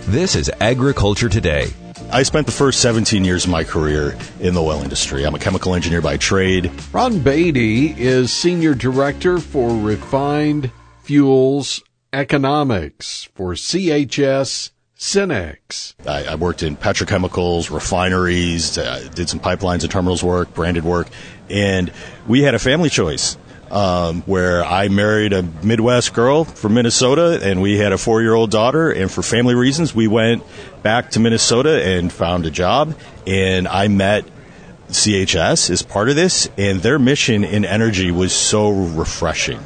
This 0.08 0.36
is 0.36 0.52
Agriculture 0.62 1.30
Today. 1.30 1.74
I 2.12 2.22
spent 2.22 2.46
the 2.46 2.52
first 2.52 2.80
17 2.80 3.26
years 3.26 3.46
of 3.46 3.50
my 3.50 3.64
career 3.64 4.16
in 4.40 4.54
the 4.54 4.62
oil 4.62 4.84
industry. 4.84 5.24
I'm 5.24 5.34
a 5.34 5.40
chemical 5.40 5.74
engineer 5.74 6.02
by 6.02 6.18
trade. 6.18 6.70
Ron 6.94 7.20
Beatty 7.20 8.00
is 8.00 8.32
Senior 8.32 8.76
Director 8.76 9.40
for 9.40 9.76
Refined 9.76 10.70
Fuels 11.06 11.84
Economics 12.14 13.30
for 13.36 13.54
CHS 13.54 14.72
Cenex. 14.98 15.94
I, 16.08 16.26
I 16.26 16.36
worked 16.36 16.64
in 16.64 16.76
petrochemicals, 16.76 17.70
refineries, 17.70 18.76
uh, 18.80 19.08
did 19.14 19.30
some 19.30 19.40
pipelines 19.40 19.84
and 19.84 19.92
terminals 19.92 20.24
work, 20.24 20.52
branded 20.56 20.84
work, 20.84 21.08
and 21.48 21.92
we 22.28 22.42
had 22.42 22.56
a 22.56 22.60
family 22.60 22.90
choice. 22.90 23.38
Um, 23.70 24.22
where 24.22 24.64
I 24.64 24.90
married 24.90 25.34
a 25.34 25.42
Midwest 25.42 26.14
girl 26.14 26.44
from 26.44 26.76
Minnesota, 26.76 27.40
and 27.44 27.64
we 27.64 27.80
had 27.80 27.94
a 27.94 27.98
four-year-old 27.98 28.52
daughter. 28.52 28.92
And 28.92 29.12
for 29.12 29.24
family 29.24 29.56
reasons, 29.56 29.94
we 29.94 30.08
went 30.08 30.44
back 30.84 31.10
to 31.12 31.20
Minnesota 31.20 31.84
and 31.84 32.14
found 32.14 32.46
a 32.46 32.52
job. 32.52 32.96
And 33.26 33.68
I 33.68 33.88
met 33.88 34.24
CHS 34.90 35.72
as 35.72 35.82
part 35.82 36.10
of 36.10 36.16
this, 36.16 36.48
and 36.60 36.82
their 36.82 37.00
mission 37.00 37.44
in 37.44 37.66
energy 37.66 38.12
was 38.12 38.34
so 38.34 38.70
refreshing. 38.70 39.60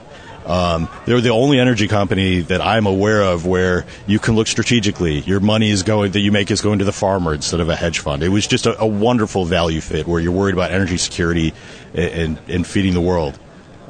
Um, 0.49 0.89
they're 1.05 1.21
the 1.21 1.29
only 1.29 1.59
energy 1.59 1.87
company 1.87 2.39
that 2.41 2.59
I'm 2.59 2.87
aware 2.87 3.21
of 3.21 3.45
where 3.45 3.85
you 4.07 4.17
can 4.17 4.35
look 4.35 4.47
strategically. 4.47 5.19
Your 5.19 5.39
money 5.39 5.69
is 5.69 5.83
going 5.83 6.11
that 6.13 6.21
you 6.21 6.31
make 6.31 6.49
is 6.49 6.59
going 6.59 6.79
to 6.79 6.85
the 6.85 6.91
farmer 6.91 7.35
instead 7.35 7.59
of 7.59 7.69
a 7.69 7.75
hedge 7.75 7.99
fund. 7.99 8.23
It 8.23 8.29
was 8.29 8.47
just 8.47 8.65
a, 8.65 8.79
a 8.81 8.87
wonderful 8.87 9.45
value 9.45 9.79
fit 9.79 10.07
where 10.07 10.19
you're 10.19 10.31
worried 10.31 10.55
about 10.55 10.71
energy 10.71 10.97
security 10.97 11.53
and, 11.93 12.37
and, 12.39 12.49
and 12.49 12.67
feeding 12.67 12.95
the 12.95 13.01
world. 13.01 13.37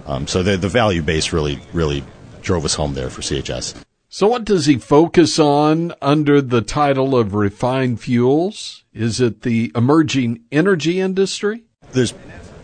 Um, 0.05 0.27
so 0.27 0.43
the, 0.43 0.57
the 0.57 0.67
value 0.67 1.01
base 1.01 1.31
really 1.31 1.61
really 1.71 2.03
drove 2.41 2.65
us 2.65 2.73
home 2.73 2.93
there 2.93 3.09
for 3.09 3.21
CHS. 3.21 3.81
So, 4.11 4.27
what 4.27 4.43
does 4.43 4.65
he 4.65 4.77
focus 4.77 5.37
on 5.37 5.93
under 6.01 6.41
the 6.41 6.61
title 6.61 7.15
of 7.15 7.35
refined 7.35 8.01
fuels? 8.01 8.83
Is 8.91 9.21
it 9.21 9.43
the 9.43 9.71
emerging 9.75 10.45
energy 10.51 10.99
industry? 10.99 11.63
There's 11.91 12.15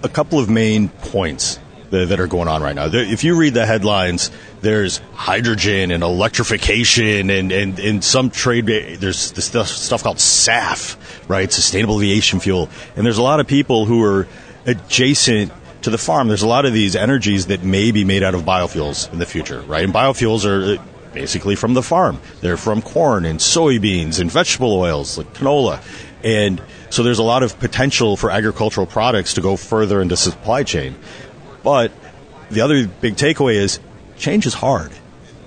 a 0.02 0.10
couple 0.10 0.40
of 0.40 0.50
main 0.50 0.90
points 0.90 1.60
that, 1.92 2.20
are 2.20 2.28
going 2.28 2.48
on 2.48 2.62
right 2.62 2.76
now. 2.76 2.88
If 2.92 3.24
you 3.24 3.36
read 3.36 3.54
the 3.54 3.66
headlines, 3.66 4.32
there's 4.62 4.98
hydrogen 5.14 5.92
and 5.92 6.04
electrification 6.04 7.30
and, 7.30 7.52
and, 7.52 7.80
and 7.80 8.04
some 8.04 8.30
trade, 8.30 8.66
there's 8.66 9.32
this 9.32 9.46
stuff, 9.46 9.68
stuff 9.68 10.04
called 10.04 10.18
SAF, 10.18 10.98
right? 11.28 11.52
Sustainable 11.52 12.00
aviation 12.00 12.40
fuel. 12.40 12.70
And 12.96 13.06
there's 13.06 13.18
a 13.18 13.24
lot 13.24 13.40
of 13.40 13.48
people 13.48 13.86
who 13.86 14.04
are 14.04 14.28
adjacent 14.66 15.52
to 15.84 15.90
the 15.90 15.98
farm. 15.98 16.28
There's 16.28 16.42
a 16.42 16.48
lot 16.48 16.66
of 16.66 16.74
these 16.74 16.96
energies 16.96 17.48
that 17.48 17.64
may 17.64 17.92
be 17.92 18.04
made 18.04 18.24
out 18.24 18.36
of 18.36 18.42
biofuels 18.42 19.12
in 19.14 19.20
the 19.20 19.26
future, 19.26 19.62
right? 19.62 19.84
And 19.84 19.94
biofuels 19.94 20.46
are 20.46 20.80
uh, 20.80 20.84
basically 21.14 21.56
from 21.56 21.76
the 21.76 21.84
farm. 21.84 22.20
They're 22.42 22.58
from 22.58 22.82
corn 22.82 23.26
and 23.26 23.40
soybeans 23.40 24.20
and 24.20 24.32
vegetable 24.32 24.74
oils 24.74 25.18
like 25.18 25.34
canola. 25.34 25.82
And 26.24 26.62
so 26.90 27.04
there's 27.04 27.20
a 27.20 27.24
lot 27.24 27.44
of 27.44 27.60
potential 27.60 28.18
for 28.18 28.32
agricultural 28.32 28.88
products 28.88 29.36
to 29.36 29.42
go 29.42 29.56
further 29.58 30.02
into 30.02 30.18
supply 30.18 30.64
chain. 30.64 30.96
But 31.66 31.92
the 32.52 32.62
other 32.62 32.88
big 32.88 33.16
takeaway 33.16 33.56
is 33.56 33.80
change 34.18 34.46
is 34.46 34.54
hard, 34.54 34.92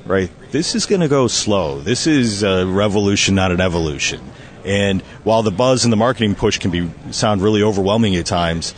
right? 0.05 0.31
This 0.51 0.75
is 0.75 0.85
going 0.85 1.01
to 1.01 1.09
go 1.09 1.29
slow. 1.29 1.81
This 1.81 2.09
is 2.09 2.43
a 2.43 2.67
revolution, 2.67 3.37
not 3.37 3.53
an 3.53 3.61
evolution. 3.61 4.21
And 4.65 5.01
while 5.23 5.45
the 5.45 5.53
buzz 5.53 5.85
and 5.85 5.93
the 5.93 5.97
marketing 5.97 6.35
push 6.35 6.59
can 6.59 6.73
be 6.73 6.91
sound 7.13 7.41
really 7.41 7.63
overwhelming 7.63 8.17
at 8.17 8.27
times, 8.27 8.75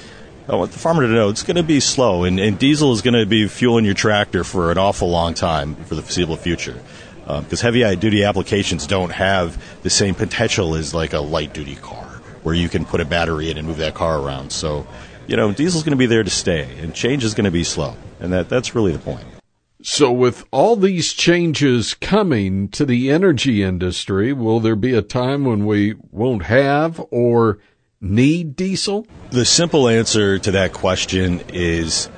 I 0.50 0.56
want 0.56 0.73
the 0.73 0.78
farmer 0.78 1.02
to 1.02 1.09
know 1.09 1.30
it's 1.30 1.42
going 1.42 1.56
to 1.56 1.62
be 1.62 1.80
slow, 1.80 2.25
and, 2.25 2.38
and 2.38 2.59
diesel 2.59 2.92
is 2.92 3.00
going 3.00 3.14
to 3.14 3.25
be 3.25 3.49
fueling 3.49 3.87
your 3.87 3.94
tractor 3.94 4.44
for 4.44 4.70
an 4.70 4.76
awful 4.76 5.09
long 5.09 5.32
time 5.32 5.76
for 5.76 5.94
the 5.94 6.02
foreseeable 6.02 6.37
future. 6.37 6.78
Because 7.25 7.64
um, 7.64 7.73
heavy 7.73 7.97
duty 7.97 8.25
applications 8.25 8.87
don't 8.87 9.12
have 9.12 9.62
the 9.82 9.90
same 9.90 10.14
potential 10.14 10.75
as 10.75 10.92
like 10.92 11.14
a 11.14 11.20
light 11.20 11.54
duty 11.54 11.76
car, 11.76 12.04
where 12.42 12.54
you 12.54 12.68
can 12.68 12.85
put 12.85 13.00
a 13.00 13.04
battery 13.06 13.50
in 13.50 13.56
and 13.56 13.66
move 13.66 13.78
that 13.78 13.94
car 13.94 14.20
around. 14.20 14.50
So, 14.50 14.87
you 15.31 15.37
know, 15.37 15.53
diesel's 15.53 15.85
going 15.85 15.93
to 15.93 15.97
be 15.97 16.07
there 16.07 16.25
to 16.25 16.31
stay, 16.31 16.69
and 16.81 16.93
change 16.93 17.23
is 17.23 17.35
going 17.35 17.45
to 17.45 17.53
be 17.53 17.63
slow, 17.63 17.95
and 18.19 18.33
that 18.33 18.49
that's 18.49 18.75
really 18.75 18.91
the 18.91 18.99
point. 18.99 19.25
So, 19.81 20.11
with 20.11 20.45
all 20.51 20.75
these 20.75 21.13
changes 21.13 21.95
coming 21.95 22.69
to 22.71 22.85
the 22.85 23.13
energy 23.13 23.63
industry, 23.63 24.33
will 24.33 24.59
there 24.59 24.75
be 24.75 24.93
a 24.93 25.03
time 25.03 25.45
when 25.45 25.67
we 25.67 25.95
won't 26.11 26.43
have 26.47 27.01
or 27.13 27.61
need 28.01 28.57
diesel? 28.57 29.07
The 29.31 29.45
simple 29.45 29.89
answer 29.89 30.41
to 30.41 30.51
that 30.51 30.73
question 30.73 31.43
is 31.49 32.11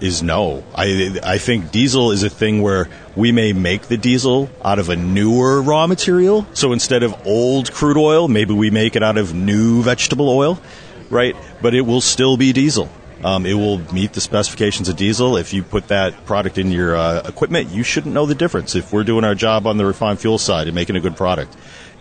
is 0.00 0.20
no. 0.20 0.64
I 0.74 1.20
I 1.22 1.38
think 1.38 1.70
diesel 1.70 2.10
is 2.10 2.24
a 2.24 2.30
thing 2.30 2.62
where 2.62 2.88
we 3.14 3.30
may 3.30 3.52
make 3.52 3.82
the 3.82 3.96
diesel 3.96 4.50
out 4.64 4.80
of 4.80 4.88
a 4.88 4.96
newer 4.96 5.62
raw 5.62 5.86
material. 5.86 6.46
So 6.54 6.72
instead 6.72 7.04
of 7.04 7.14
old 7.26 7.72
crude 7.72 7.96
oil, 7.96 8.26
maybe 8.26 8.54
we 8.54 8.70
make 8.70 8.96
it 8.96 9.04
out 9.04 9.18
of 9.18 9.34
new 9.34 9.82
vegetable 9.82 10.28
oil, 10.28 10.58
right? 11.10 11.36
But 11.60 11.74
it 11.74 11.82
will 11.82 12.00
still 12.00 12.36
be 12.36 12.52
diesel. 12.52 12.88
Um, 13.22 13.44
it 13.44 13.54
will 13.54 13.78
meet 13.92 14.14
the 14.14 14.20
specifications 14.20 14.88
of 14.88 14.96
diesel. 14.96 15.36
If 15.36 15.52
you 15.52 15.62
put 15.62 15.88
that 15.88 16.24
product 16.24 16.56
in 16.56 16.70
your 16.70 16.96
uh, 16.96 17.22
equipment, 17.26 17.68
you 17.68 17.82
shouldn't 17.82 18.14
know 18.14 18.24
the 18.24 18.34
difference. 18.34 18.74
If 18.74 18.92
we're 18.92 19.04
doing 19.04 19.24
our 19.24 19.34
job 19.34 19.66
on 19.66 19.76
the 19.76 19.84
refined 19.84 20.20
fuel 20.20 20.38
side 20.38 20.68
and 20.68 20.74
making 20.74 20.96
a 20.96 21.00
good 21.00 21.16
product, 21.16 21.54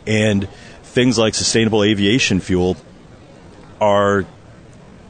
and 0.07 0.47
things 0.83 1.17
like 1.17 1.35
sustainable 1.35 1.83
aviation 1.83 2.39
fuel 2.39 2.77
are 3.81 4.25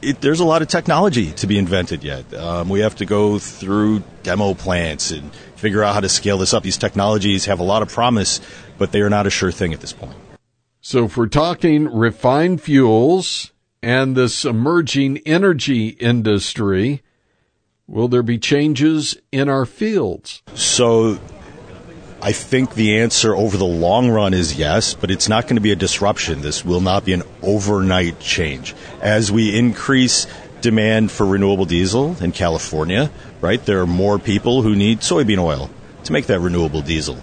it, 0.02 0.20
there's 0.20 0.40
a 0.40 0.44
lot 0.44 0.62
of 0.62 0.68
technology 0.68 1.32
to 1.32 1.46
be 1.46 1.58
invented 1.58 2.02
yet. 2.02 2.32
Um, 2.34 2.68
we 2.68 2.80
have 2.80 2.96
to 2.96 3.06
go 3.06 3.38
through 3.38 4.02
demo 4.22 4.54
plants 4.54 5.10
and 5.10 5.32
figure 5.56 5.82
out 5.82 5.94
how 5.94 6.00
to 6.00 6.08
scale 6.08 6.38
this 6.38 6.54
up. 6.54 6.62
These 6.62 6.78
technologies 6.78 7.44
have 7.46 7.60
a 7.60 7.64
lot 7.64 7.82
of 7.82 7.88
promise, 7.88 8.40
but 8.78 8.92
they 8.92 9.00
are 9.00 9.10
not 9.10 9.26
a 9.26 9.30
sure 9.30 9.52
thing 9.52 9.72
at 9.72 9.80
this 9.80 9.92
point. 9.92 10.16
So, 10.80 11.04
if 11.04 11.16
we're 11.16 11.26
talking 11.26 11.84
refined 11.84 12.62
fuels 12.62 13.49
and 13.82 14.16
this 14.16 14.44
emerging 14.44 15.18
energy 15.26 15.88
industry, 15.88 17.02
will 17.86 18.08
there 18.08 18.22
be 18.22 18.38
changes 18.38 19.16
in 19.32 19.48
our 19.48 19.66
fields? 19.66 20.42
So, 20.54 21.18
I 22.22 22.32
think 22.32 22.74
the 22.74 22.98
answer 22.98 23.34
over 23.34 23.56
the 23.56 23.64
long 23.64 24.10
run 24.10 24.34
is 24.34 24.58
yes, 24.58 24.92
but 24.92 25.10
it's 25.10 25.28
not 25.28 25.44
going 25.44 25.56
to 25.56 25.62
be 25.62 25.72
a 25.72 25.76
disruption. 25.76 26.42
This 26.42 26.64
will 26.64 26.82
not 26.82 27.04
be 27.04 27.14
an 27.14 27.22
overnight 27.42 28.20
change. 28.20 28.74
As 29.00 29.32
we 29.32 29.56
increase 29.56 30.26
demand 30.60 31.10
for 31.10 31.24
renewable 31.24 31.64
diesel 31.64 32.16
in 32.22 32.32
California, 32.32 33.10
right, 33.40 33.64
there 33.64 33.80
are 33.80 33.86
more 33.86 34.18
people 34.18 34.60
who 34.60 34.76
need 34.76 35.00
soybean 35.00 35.38
oil 35.38 35.70
to 36.04 36.12
make 36.12 36.26
that 36.26 36.40
renewable 36.40 36.82
diesel. 36.82 37.16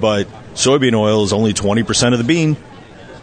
But 0.00 0.28
soybean 0.54 0.94
oil 0.94 1.24
is 1.24 1.32
only 1.32 1.52
20% 1.52 2.12
of 2.12 2.18
the 2.18 2.24
bean, 2.24 2.56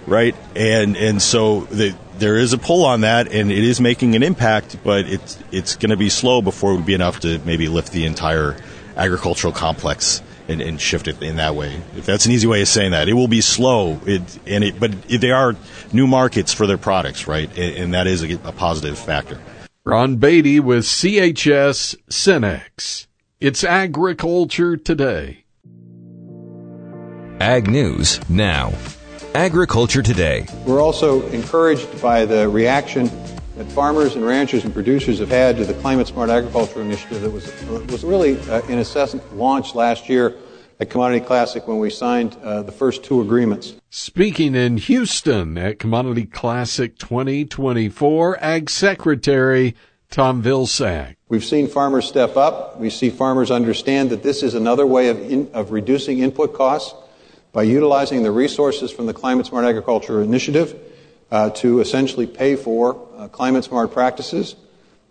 right? 0.06 0.36
And, 0.58 0.98
and 0.98 1.22
so 1.22 1.62
the, 1.62 1.96
there 2.20 2.38
is 2.38 2.54
a 2.54 2.58
pull 2.58 2.86
on 2.86 3.02
that 3.02 3.32
and 3.32 3.52
it 3.52 3.64
is 3.64 3.80
making 3.80 4.16
an 4.16 4.24
impact, 4.24 4.78
but 4.84 5.06
it's, 5.06 5.38
it's 5.52 5.76
going 5.76 5.90
to 5.90 5.98
be 5.98 6.10
slow 6.10 6.42
before 6.42 6.74
it 6.74 6.76
would 6.78 6.86
be 6.86 6.94
enough 6.94 7.20
to 7.22 7.40
maybe 7.40 7.68
lift 7.68 7.92
the 7.92 8.06
entire 8.06 8.58
agricultural 8.96 9.54
complex 9.54 10.22
and, 10.48 10.62
and, 10.62 10.80
shift 10.80 11.08
it 11.08 11.22
in 11.22 11.36
that 11.36 11.56
way. 11.56 11.82
If 11.96 12.06
that's 12.06 12.26
an 12.26 12.32
easy 12.32 12.48
way 12.48 12.62
of 12.62 12.68
saying 12.68 12.92
that, 12.92 13.10
it 13.10 13.14
will 13.14 13.28
be 13.28 13.42
slow. 13.42 14.00
It, 14.06 14.40
and 14.48 14.64
it, 14.64 14.80
but 14.80 14.94
it, 15.10 15.20
they 15.20 15.32
are 15.32 15.56
new 15.92 16.08
markets 16.08 16.54
for 16.54 16.66
their 16.68 16.78
products, 16.78 17.28
right? 17.28 17.50
And, 17.58 17.76
and 17.76 17.94
that 17.94 18.08
is 18.08 18.24
a, 18.24 18.34
a 18.46 18.52
positive 18.52 18.98
factor. 18.98 19.40
Ron 19.84 20.16
Beatty 20.18 20.60
with 20.60 20.86
CHS 20.86 21.96
Cenex. 22.10 23.08
It's 23.40 23.64
agriculture 23.64 24.78
today. 24.78 25.44
Ag 27.40 27.70
News 27.70 28.20
now. 28.30 28.74
Agriculture 29.36 30.02
Today. 30.02 30.46
We're 30.66 30.82
also 30.82 31.26
encouraged 31.28 32.02
by 32.02 32.26
the 32.26 32.50
reaction 32.50 33.10
that 33.56 33.66
farmers 33.72 34.16
and 34.16 34.26
ranchers 34.26 34.66
and 34.66 34.74
producers 34.74 35.20
have 35.20 35.30
had 35.30 35.58
to 35.58 35.66
the 35.66 35.74
Climate 35.76 36.08
Smart 36.08 36.30
Agriculture 36.30 36.82
Initiative 36.82 37.22
that 37.22 37.32
was, 37.32 37.48
was 37.92 38.04
really, 38.04 38.40
uh, 38.50 38.62
in 38.68 38.78
essence, 38.78 39.24
launched 39.34 39.76
last 39.76 40.10
year 40.10 40.36
at 40.80 40.90
Commodity 40.90 41.26
Classic 41.26 41.68
when 41.68 41.80
we 41.80 41.90
signed 41.90 42.36
uh, 42.44 42.62
the 42.62 42.72
first 42.72 43.04
two 43.04 43.22
agreements. 43.22 43.74
Speaking 43.90 44.54
in 44.54 44.78
Houston 44.78 45.58
at 45.58 45.80
Commodity 45.80 46.26
Classic 46.26 46.98
2024, 46.98 48.38
Ag 48.44 48.70
Secretary 48.70 49.76
Tom 50.10 50.42
Vilsack. 50.42 51.16
We've 51.30 51.44
seen 51.44 51.68
farmers 51.68 52.08
step 52.08 52.38
up. 52.38 52.80
We 52.80 52.90
see 52.90 53.10
farmers 53.10 53.52
understand 53.52 54.10
that 54.12 54.24
this 54.24 54.44
is 54.44 54.54
another 54.54 54.86
way 54.86 55.10
of, 55.10 55.20
in, 55.20 55.50
of 55.54 55.72
reducing 55.72 56.20
input 56.20 56.54
costs 56.54 56.94
by 57.58 57.64
utilizing 57.64 58.22
the 58.22 58.30
resources 58.30 58.92
from 58.92 59.08
the 59.08 59.16
Climate 59.16 59.48
Smart 59.48 59.66
Agriculture 59.66 60.22
Initiative 60.22 60.80
uh, 61.32 61.50
to 61.50 61.80
essentially 61.80 62.28
pay 62.28 62.56
for 62.56 63.04
uh, 63.18 63.28
climate 63.30 63.64
smart 63.64 63.92
practices 63.92 64.56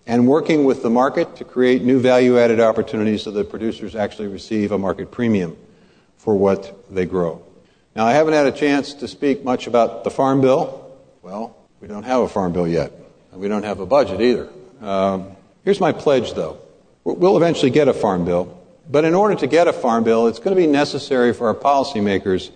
and 0.06 0.28
working 0.28 0.62
with 0.64 0.80
the 0.84 0.88
market 0.88 1.34
to 1.34 1.44
create 1.44 1.82
new 1.82 1.98
value 1.98 2.38
added 2.38 2.60
opportunities 2.60 3.24
so 3.24 3.32
that 3.32 3.50
producers 3.50 3.96
actually 3.96 4.28
receive 4.28 4.70
a 4.70 4.78
market 4.78 5.10
premium 5.10 5.56
for 6.18 6.36
what 6.36 6.84
they 6.88 7.04
grow. 7.04 7.42
Now, 7.96 8.06
I 8.06 8.12
haven't 8.12 8.34
had 8.34 8.46
a 8.46 8.52
chance 8.52 8.94
to 8.94 9.08
speak 9.08 9.42
much 9.42 9.66
about 9.66 10.04
the 10.04 10.10
Farm 10.12 10.40
Bill. 10.40 10.96
Well, 11.22 11.56
we 11.80 11.88
don't 11.88 12.04
have 12.04 12.20
a 12.20 12.28
Farm 12.28 12.52
Bill 12.52 12.68
yet, 12.68 12.92
and 13.32 13.40
we 13.40 13.48
don't 13.48 13.64
have 13.64 13.80
a 13.80 13.86
budget 13.86 14.20
either. 14.20 14.48
Um, 14.80 15.32
here's 15.64 15.80
my 15.80 15.90
pledge, 15.90 16.34
though. 16.34 16.60
We'll 17.02 17.36
eventually 17.36 17.72
get 17.72 17.88
a 17.88 17.92
Farm 17.92 18.24
Bill, 18.24 18.55
but 18.88 19.04
in 19.04 19.14
order 19.14 19.34
to 19.34 19.46
get 19.46 19.68
a 19.68 19.72
Farm 19.72 20.04
Bill, 20.04 20.26
it's 20.26 20.38
going 20.38 20.54
to 20.54 20.60
be 20.60 20.66
necessary 20.66 21.32
for 21.32 21.48
our 21.48 21.54
policymakers 21.54 22.50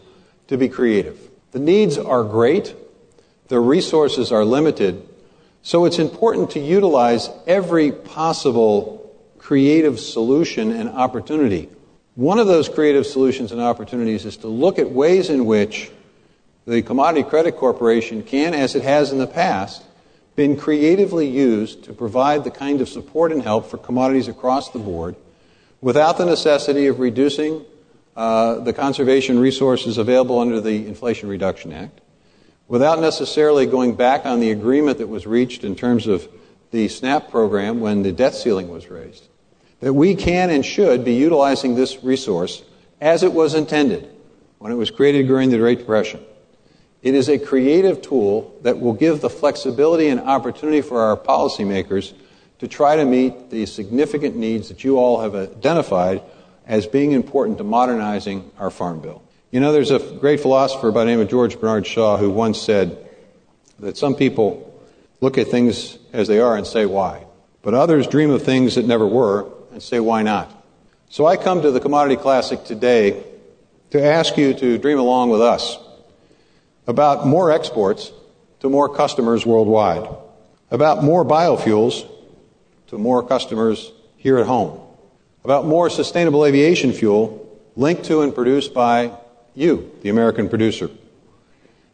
to 0.49 0.57
be 0.57 0.69
creative. 0.69 1.19
The 1.53 1.59
needs 1.59 1.99
are 1.99 2.23
great, 2.23 2.75
the 3.49 3.61
resources 3.61 4.31
are 4.31 4.45
limited, 4.45 5.07
so 5.63 5.85
it's 5.85 5.99
important 5.99 6.51
to 6.51 6.61
utilize 6.61 7.29
every 7.47 7.93
possible 7.93 9.15
creative 9.39 9.99
solution 9.99 10.71
and 10.71 10.89
opportunity. 10.89 11.69
One 12.15 12.39
of 12.39 12.47
those 12.47 12.69
creative 12.69 13.07
solutions 13.07 13.53
and 13.53 13.61
opportunities 13.61 14.25
is 14.25 14.37
to 14.39 14.49
look 14.49 14.79
at 14.79 14.91
ways 14.91 15.31
in 15.31 15.47
which 15.47 15.91
the 16.67 16.83
Commodity 16.83 17.29
Credit 17.29 17.57
Corporation 17.57 18.23
can, 18.23 18.55
as 18.55 18.75
it 18.75 18.83
has 18.83 19.11
in 19.11 19.19
the 19.19 19.27
past, 19.27 19.83
been 20.37 20.57
creatively 20.57 21.29
used 21.29 21.85
to 21.85 21.93
provide 21.93 22.45
the 22.45 22.51
kind 22.51 22.81
of 22.81 22.89
support 22.89 23.33
and 23.33 23.43
help 23.43 23.69
for 23.69 23.79
commodities 23.79 24.29
across 24.29 24.71
the 24.71 24.79
board 24.79 25.17
without 25.81 26.19
the 26.19 26.27
necessity 26.27 26.87
of 26.87 27.01
reducing 27.01 27.65
uh, 28.17 28.61
the 28.61 28.73
conservation 28.73 29.39
resources 29.39 29.99
available 29.99 30.39
under 30.39 30.61
the 30.61 30.87
Inflation 30.87 31.29
Reduction 31.29 31.73
Act 31.73 32.01
without 32.69 33.01
necessarily 33.01 33.67
going 33.67 33.95
back 33.97 34.25
on 34.25 34.39
the 34.41 34.51
agreement 34.51 34.99
that 34.99 35.09
was 35.09 35.27
reached 35.27 35.65
in 35.65 35.75
terms 35.75 36.07
of 36.07 36.29
the 36.71 36.87
SNAP 36.87 37.31
program 37.31 37.81
when 37.81 38.03
the 38.03 38.13
debt 38.13 38.35
ceiling 38.35 38.69
was 38.69 38.89
raised, 38.89 39.27
that 39.81 39.93
we 39.93 40.15
can 40.15 40.51
and 40.51 40.65
should 40.65 41.05
be 41.05 41.15
utilizing 41.15 41.75
this 41.75 42.05
resource 42.05 42.63
as 43.01 43.25
it 43.25 43.33
was 43.33 43.55
intended 43.55 44.09
when 44.59 44.71
it 44.71 44.77
was 44.77 44.91
created 44.91 45.27
during 45.27 45.51
the 45.51 45.59
Great 45.59 45.79
Depression. 45.79 46.21
It 47.03 47.15
is 47.15 47.29
a 47.29 47.39
creative 47.39 48.03
tool 48.03 48.55
that 48.63 48.79
will 48.79 48.93
give 48.93 49.21
the 49.21 49.31
flexibility 49.31 50.09
and 50.09 50.21
opportunity 50.21 50.83
for 50.83 51.01
our 51.01 51.17
policymakers 51.17 52.13
to 52.61 52.69
try 52.69 52.97
to 52.97 53.05
meet 53.07 53.49
the 53.49 53.65
significant 53.65 54.37
needs 54.37 54.69
that 54.69 54.85
you 54.85 54.99
all 54.99 55.23
have 55.23 55.35
identified 55.35 56.23
as 56.67 56.87
being 56.87 57.13
important 57.13 57.57
to 57.59 57.65
modernizing 57.65 58.51
our 58.59 58.71
farm 58.71 59.01
bill. 59.01 59.23
You 59.51 59.61
know, 59.61 59.73
there's 59.73 59.91
a 59.91 59.99
great 59.99 60.41
philosopher 60.41 60.93
by 60.93 61.01
the 61.01 61.11
name 61.11 61.21
of 61.21 61.29
George 61.29 61.59
Bernard 61.59 61.87
Shaw 61.87 62.19
who 62.19 62.31
once 62.31 62.61
said 62.61 62.99
that 63.79 63.97
some 63.97 64.15
people 64.15 64.79
look 65.23 65.39
at 65.39 65.49
things 65.49 65.99
as 66.13 66.29
they 66.29 66.39
are 66.39 66.55
and 66.55 66.67
say 66.67 66.85
why, 66.85 67.25
but 67.63 67.73
others 67.73 68.07
dream 68.07 68.31
of 68.31 68.43
things 68.43 68.75
that 68.75 68.87
never 68.87 69.07
were 69.07 69.51
and 69.73 69.83
say 69.83 69.99
why 69.99 70.23
not. 70.23 70.53
So 71.09 71.25
I 71.27 71.39
come 71.39 71.63
to 71.63 71.71
the 71.71 71.81
Commodity 71.81 72.17
Classic 72.17 72.63
today 72.63 73.25
to 73.91 74.05
ask 74.05 74.37
you 74.37 74.53
to 74.53 74.77
dream 74.77 74.99
along 74.99 75.31
with 75.31 75.41
us 75.41 75.79
about 76.87 77.27
more 77.27 77.51
exports 77.51 78.13
to 78.61 78.69
more 78.69 78.95
customers 78.95 79.47
worldwide, 79.47 80.07
about 80.71 81.03
more 81.03 81.25
biofuels 81.25 82.07
to 82.91 82.99
more 82.99 83.23
customers 83.23 83.93
here 84.17 84.39
at 84.39 84.47
home, 84.47 84.81
about 85.45 85.65
more 85.65 85.89
sustainable 85.89 86.45
aviation 86.45 86.93
fuel 86.93 87.59
linked 87.77 88.05
to 88.05 88.21
and 88.23 88.35
produced 88.35 88.75
by 88.75 89.13
you, 89.55 89.91
the 90.03 90.09
American 90.09 90.49
producer, 90.49 90.91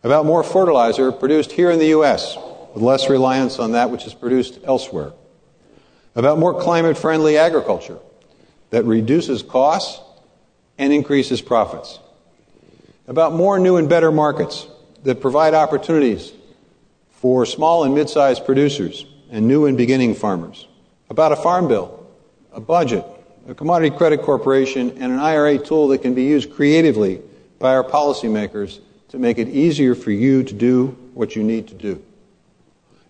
about 0.02 0.24
more 0.24 0.42
fertilizer 0.42 1.12
produced 1.12 1.52
here 1.52 1.70
in 1.70 1.78
the 1.78 1.88
U.S. 1.88 2.36
with 2.72 2.82
less 2.82 3.10
reliance 3.10 3.58
on 3.58 3.72
that 3.72 3.90
which 3.90 4.06
is 4.06 4.14
produced 4.14 4.58
elsewhere, 4.64 5.12
about 6.14 6.38
more 6.38 6.58
climate 6.58 6.96
friendly 6.96 7.36
agriculture 7.36 7.98
that 8.70 8.84
reduces 8.84 9.42
costs 9.42 10.02
and 10.78 10.94
increases 10.94 11.42
profits, 11.42 11.98
about 13.06 13.34
more 13.34 13.58
new 13.58 13.76
and 13.76 13.88
better 13.88 14.10
markets 14.10 14.66
that 15.04 15.20
provide 15.20 15.52
opportunities 15.52 16.32
for 17.10 17.44
small 17.44 17.84
and 17.84 17.94
mid 17.94 18.08
sized 18.08 18.46
producers 18.46 19.04
and 19.30 19.46
new 19.46 19.66
and 19.66 19.76
beginning 19.76 20.14
farmers, 20.14 20.66
about 21.08 21.32
a 21.32 21.36
farm 21.36 21.68
bill, 21.68 22.06
a 22.52 22.60
budget, 22.60 23.04
a 23.48 23.54
commodity 23.54 23.96
credit 23.96 24.22
corporation, 24.22 24.90
and 24.90 25.12
an 25.12 25.18
IRA 25.18 25.58
tool 25.58 25.88
that 25.88 25.98
can 25.98 26.14
be 26.14 26.24
used 26.24 26.52
creatively 26.52 27.22
by 27.58 27.74
our 27.74 27.84
policymakers 27.84 28.80
to 29.08 29.18
make 29.18 29.38
it 29.38 29.48
easier 29.48 29.94
for 29.94 30.10
you 30.10 30.42
to 30.42 30.52
do 30.52 30.88
what 31.14 31.36
you 31.36 31.42
need 31.42 31.68
to 31.68 31.74
do. 31.74 32.02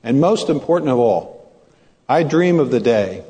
And 0.03 0.21
most 0.21 0.51
important 0.51 0.91
of 0.91 0.99
all, 0.99 1.53
I 2.09 2.23
dream 2.23 2.61
of 2.61 2.71
the 2.71 2.81
day 2.81 3.25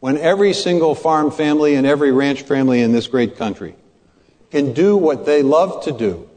when 0.00 0.16
every 0.16 0.54
single 0.54 0.94
farm 0.94 1.30
family 1.30 1.74
and 1.74 1.86
every 1.86 2.10
ranch 2.10 2.42
family 2.42 2.80
in 2.80 2.92
this 2.92 3.06
great 3.06 3.36
country 3.36 3.76
can 4.50 4.72
do 4.72 4.96
what 4.96 5.26
they 5.26 5.42
love 5.42 5.84
to 5.84 5.92
do, 5.92 6.28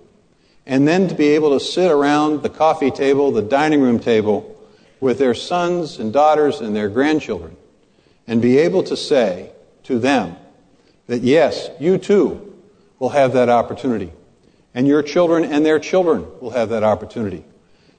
and 0.65 0.87
then 0.87 1.07
to 1.07 1.15
be 1.15 1.29
able 1.29 1.57
to 1.57 1.65
sit 1.65 1.89
around 1.89 2.43
the 2.43 2.49
coffee 2.49 2.91
table, 2.91 3.31
the 3.31 3.41
dining 3.41 3.81
room 3.81 3.99
table, 3.99 4.52
with 5.03 5.19
their 5.19 5.33
sons 5.33 5.99
and 5.99 6.13
daughters 6.13 6.61
and 6.61 6.73
their 6.73 6.87
grandchildren, 6.87 7.57
and 8.25 8.41
be 8.41 8.57
able 8.57 8.81
to 8.81 8.95
say 8.95 9.51
to 9.83 9.99
them 9.99 10.33
that 11.07 11.21
yes, 11.21 11.69
you 11.77 11.97
too 11.97 12.55
will 12.99 13.09
have 13.09 13.33
that 13.33 13.49
opportunity, 13.49 14.13
and 14.73 14.87
your 14.87 15.03
children 15.03 15.43
and 15.43 15.65
their 15.65 15.77
children 15.77 16.25
will 16.39 16.51
have 16.51 16.69
that 16.69 16.83
opportunity 16.83 17.43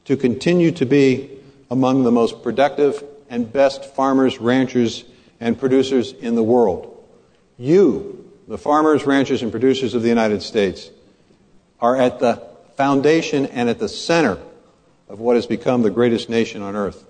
to 0.07 0.17
continue 0.17 0.71
to 0.71 0.87
be 0.87 1.29
among 1.71 2.05
the 2.05 2.11
most 2.11 2.43
productive 2.43 3.05
and 3.29 3.53
best 3.53 3.85
farmers, 3.95 4.41
ranchers, 4.41 5.05
and 5.41 5.59
producers 5.61 6.13
in 6.13 6.35
the 6.35 6.43
world. 6.43 7.07
You, 7.59 8.33
the 8.49 8.57
farmers, 8.57 9.05
ranchers, 9.05 9.43
and 9.43 9.51
producers 9.51 9.93
of 9.93 10.01
the 10.01 10.09
United 10.09 10.43
States, 10.43 10.91
are 11.81 11.99
at 11.99 12.19
the 12.19 12.43
foundation 12.79 13.45
and 13.45 13.69
at 13.69 13.79
the 13.79 13.91
center 13.91 14.39
of 15.09 15.21
what 15.21 15.37
has 15.37 15.47
become 15.47 15.83
the 15.83 15.91
greatest 15.91 16.29
nation 16.29 16.63
on 16.63 16.77
earth. 16.77 17.05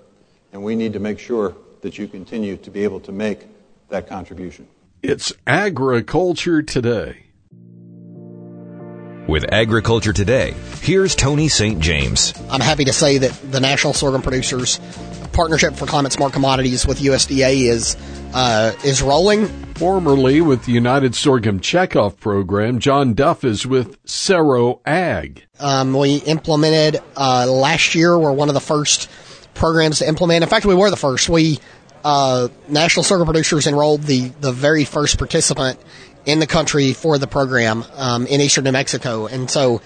And 0.53 0.63
we 0.63 0.75
need 0.75 0.93
to 0.93 1.01
make 1.01 1.19
sure 1.19 1.57
that 1.83 1.99
you 1.99 2.09
continue 2.09 2.57
to 2.59 2.71
be 2.71 2.85
able 2.85 3.01
to 3.01 3.13
make 3.13 3.47
that 3.89 4.09
contribution. 4.09 4.67
It's 5.03 5.33
Agriculture 5.47 6.63
Today. 6.63 7.27
With 9.27 9.45
Agriculture 9.53 10.13
Today, 10.13 10.55
here's 10.81 11.15
Tony 11.15 11.49
St. 11.49 11.81
James. 11.81 12.35
I'm 12.51 12.61
happy 12.61 12.85
to 12.85 12.93
say 12.93 13.19
that 13.19 13.33
the 13.51 13.61
National 13.61 13.93
Sorghum 13.93 14.23
Producers 14.23 14.81
Partnership 15.33 15.75
for 15.75 15.87
Climate 15.87 16.13
Smart 16.13 16.33
Commodities 16.33 16.87
with 16.87 17.01
USDA 17.01 17.69
is 17.69 17.97
uh, 18.33 18.73
is 18.85 19.03
rolling. 19.03 19.64
Formerly 19.75 20.41
with 20.41 20.67
the 20.67 20.73
United 20.73 21.17
Sorghum 21.17 21.59
Checkoff 21.59 22.21
Program, 22.21 22.79
John 22.79 23.13
Duff 23.13 23.43
is 23.43 23.67
with 23.67 24.01
Cero 24.05 24.81
Ag. 24.87 25.45
Um, 25.59 25.93
we 25.95 26.19
implemented 26.19 27.03
uh, 27.17 27.47
last 27.51 27.97
year. 27.97 28.17
We're 28.17 28.33
one 28.33 28.49
of 28.49 28.55
the 28.55 28.61
first 28.61 29.11
programs 29.53 29.99
to 29.99 30.09
implement. 30.09 30.45
In 30.45 30.49
fact, 30.49 30.65
we 30.65 30.77
were 30.77 30.91
the 30.91 30.97
first. 30.97 31.29
We 31.29 31.59
uh, 32.05 32.49
National 32.69 33.03
Sorghum 33.03 33.27
Producers 33.27 33.67
enrolled 33.67 34.03
the 34.05 34.29
the 34.41 34.53
very 34.53 34.85
first 34.85 35.19
participant 35.19 35.81
in 36.25 36.39
the 36.39 36.47
country 36.47 36.93
for 36.93 37.19
the 37.19 37.27
program 37.27 37.85
um, 37.97 38.27
in 38.29 38.41
eastern 38.41 38.65
New 38.65 38.73
Mexico, 38.73 39.27
and 39.27 39.51
so 39.51 39.83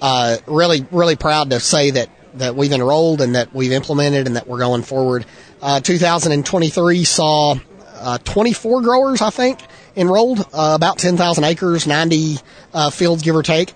uh, 0.00 0.36
really 0.46 0.86
really 0.92 1.16
proud 1.16 1.50
to 1.50 1.58
say 1.58 1.90
that 1.90 2.10
that 2.34 2.54
we've 2.54 2.72
enrolled 2.72 3.20
and 3.20 3.34
that 3.34 3.52
we've 3.52 3.72
implemented 3.72 4.26
and 4.26 4.36
that 4.36 4.46
we're 4.46 4.58
going 4.58 4.82
forward. 4.82 5.26
Uh, 5.60 5.80
2023 5.80 7.04
saw 7.04 7.56
uh, 8.02 8.18
24 8.18 8.82
growers, 8.82 9.22
I 9.22 9.30
think, 9.30 9.60
enrolled, 9.96 10.40
uh, 10.40 10.72
about 10.74 10.98
10,000 10.98 11.44
acres, 11.44 11.86
90 11.86 12.36
uh, 12.74 12.90
fields, 12.90 13.22
give 13.22 13.36
or 13.36 13.42
take. 13.42 13.72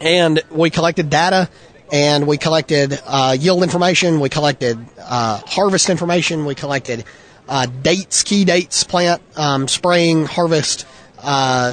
And 0.00 0.42
we 0.50 0.70
collected 0.70 1.10
data 1.10 1.48
and 1.92 2.26
we 2.26 2.38
collected 2.38 2.98
uh, 3.06 3.36
yield 3.38 3.62
information, 3.62 4.20
we 4.20 4.28
collected 4.28 4.78
uh, 4.98 5.40
harvest 5.46 5.90
information, 5.90 6.46
we 6.46 6.54
collected 6.54 7.04
dates, 7.82 8.22
key 8.22 8.44
dates, 8.44 8.84
plant 8.84 9.22
um, 9.36 9.68
spraying, 9.68 10.24
harvest, 10.24 10.86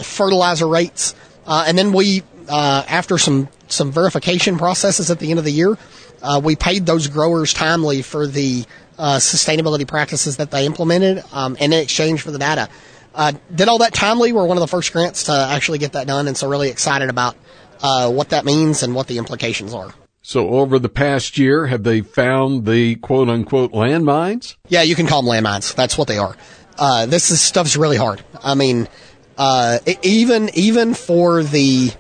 fertilizer 0.04 0.68
rates, 0.68 1.16
and 1.48 1.78
then 1.78 1.94
we, 1.94 2.24
after 2.50 3.18
some 3.18 3.48
some 3.72 3.92
verification 3.92 4.58
processes 4.58 5.10
at 5.10 5.20
the 5.20 5.30
end 5.30 5.40
of 5.40 5.46
the 5.46 5.52
year. 5.52 5.78
Uh, 6.22 6.40
we 6.44 6.56
paid 6.56 6.86
those 6.86 7.08
growers 7.08 7.54
timely 7.54 8.02
for 8.02 8.28
the 8.28 8.66
uh, 9.02 9.18
sustainability 9.18 9.88
practices 9.88 10.38
that 10.38 10.52
they 10.52 10.66
implemented, 10.66 11.24
um, 11.34 11.58
and 11.60 11.74
in 11.74 11.80
exchange 11.80 12.22
for 12.22 12.30
the 12.30 12.38
data. 12.38 12.70
Uh, 13.16 13.34
did 13.54 13.68
all 13.68 13.80
that 13.80 13.94
timely. 13.94 14.32
We're 14.32 14.46
one 14.46 14.58
of 14.58 14.62
the 14.62 14.68
first 14.68 14.94
grants 14.94 15.26
to 15.26 15.34
actually 15.34 15.80
get 15.80 15.94
that 15.94 16.06
done, 16.06 16.28
and 16.28 16.38
so 16.38 16.48
really 16.48 16.70
excited 16.70 17.10
about 17.10 17.36
uh, 17.82 18.12
what 18.12 18.30
that 18.30 18.46
means 18.46 18.84
and 18.84 18.94
what 18.94 19.08
the 19.08 19.18
implications 19.18 19.74
are. 19.74 19.94
So 20.22 20.50
over 20.50 20.78
the 20.78 20.88
past 20.88 21.40
year, 21.40 21.66
have 21.66 21.84
they 21.84 22.02
found 22.02 22.66
the 22.66 22.96
quote 22.98 23.28
unquote 23.28 23.72
landmines? 23.74 24.56
Yeah, 24.70 24.84
you 24.84 24.94
can 24.94 25.08
call 25.08 25.24
them 25.24 25.32
landmines. 25.32 25.74
That's 25.74 25.98
what 25.98 26.08
they 26.08 26.20
are. 26.20 26.38
Uh, 26.78 27.08
this 27.08 27.32
is, 27.32 27.42
stuff's 27.42 27.76
really 27.76 27.98
hard. 27.98 28.24
I 28.44 28.54
mean, 28.54 28.88
uh, 29.36 29.80
even 30.04 30.52
even 30.54 30.94
for 30.94 31.42
the 31.42 31.92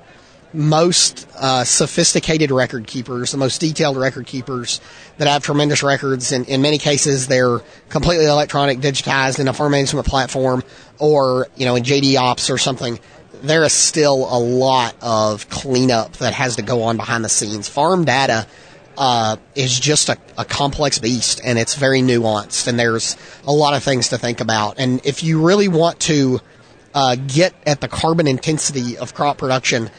most 0.53 1.27
uh, 1.37 1.63
sophisticated 1.63 2.51
record 2.51 2.87
keepers, 2.87 3.31
the 3.31 3.37
most 3.37 3.61
detailed 3.61 3.97
record 3.97 4.25
keepers 4.25 4.81
that 5.17 5.27
have 5.27 5.43
tremendous 5.43 5.83
records. 5.83 6.31
And 6.31 6.47
in 6.47 6.61
many 6.61 6.77
cases, 6.77 7.27
they're 7.27 7.59
completely 7.89 8.25
electronic, 8.25 8.79
digitized 8.79 9.39
in 9.39 9.47
a 9.47 9.53
farm 9.53 9.71
management 9.71 10.07
platform 10.07 10.63
or, 10.99 11.47
you 11.55 11.65
know, 11.65 11.75
in 11.75 11.83
JD 11.83 12.17
Ops 12.17 12.49
or 12.49 12.57
something. 12.57 12.99
There 13.43 13.63
is 13.63 13.73
still 13.73 14.27
a 14.29 14.37
lot 14.37 14.95
of 15.01 15.49
cleanup 15.49 16.13
that 16.17 16.33
has 16.33 16.57
to 16.57 16.61
go 16.61 16.83
on 16.83 16.97
behind 16.97 17.25
the 17.25 17.29
scenes. 17.29 17.67
Farm 17.67 18.05
data 18.05 18.45
uh, 18.97 19.37
is 19.55 19.79
just 19.79 20.09
a, 20.09 20.17
a 20.37 20.45
complex 20.45 20.99
beast 20.99 21.41
and 21.43 21.57
it's 21.57 21.75
very 21.75 22.01
nuanced 22.01 22.67
and 22.67 22.77
there's 22.77 23.17
a 23.45 23.51
lot 23.51 23.73
of 23.73 23.83
things 23.83 24.09
to 24.09 24.17
think 24.17 24.41
about. 24.41 24.79
And 24.79 25.03
if 25.05 25.23
you 25.23 25.41
really 25.41 25.67
want 25.67 25.99
to 26.01 26.39
uh, 26.93 27.15
get 27.15 27.53
at 27.65 27.81
the 27.81 27.87
carbon 27.87 28.27
intensity 28.27 28.97
of 28.97 29.13
crop 29.13 29.37
production, 29.37 29.89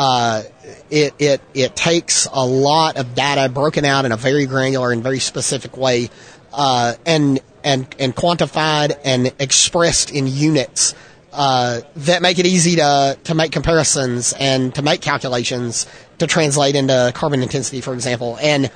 uh, 0.00 0.42
it, 0.88 1.12
it, 1.18 1.42
it 1.52 1.76
takes 1.76 2.26
a 2.32 2.42
lot 2.42 2.96
of 2.96 3.14
data 3.14 3.52
broken 3.52 3.84
out 3.84 4.06
in 4.06 4.12
a 4.12 4.16
very 4.16 4.46
granular 4.46 4.92
and 4.92 5.02
very 5.02 5.18
specific 5.18 5.76
way, 5.76 6.08
uh, 6.54 6.94
and, 7.04 7.40
and, 7.62 7.94
and 7.98 8.16
quantified 8.16 8.98
and 9.04 9.30
expressed 9.38 10.10
in 10.10 10.26
units, 10.26 10.94
uh, 11.34 11.82
that 11.96 12.22
make 12.22 12.38
it 12.38 12.46
easy 12.46 12.76
to, 12.76 13.18
to 13.24 13.34
make 13.34 13.52
comparisons 13.52 14.32
and 14.40 14.74
to 14.74 14.80
make 14.80 15.02
calculations 15.02 15.86
to 16.16 16.26
translate 16.26 16.76
into 16.76 17.12
carbon 17.14 17.42
intensity, 17.42 17.82
for 17.82 17.92
example. 17.92 18.38
And 18.40 18.70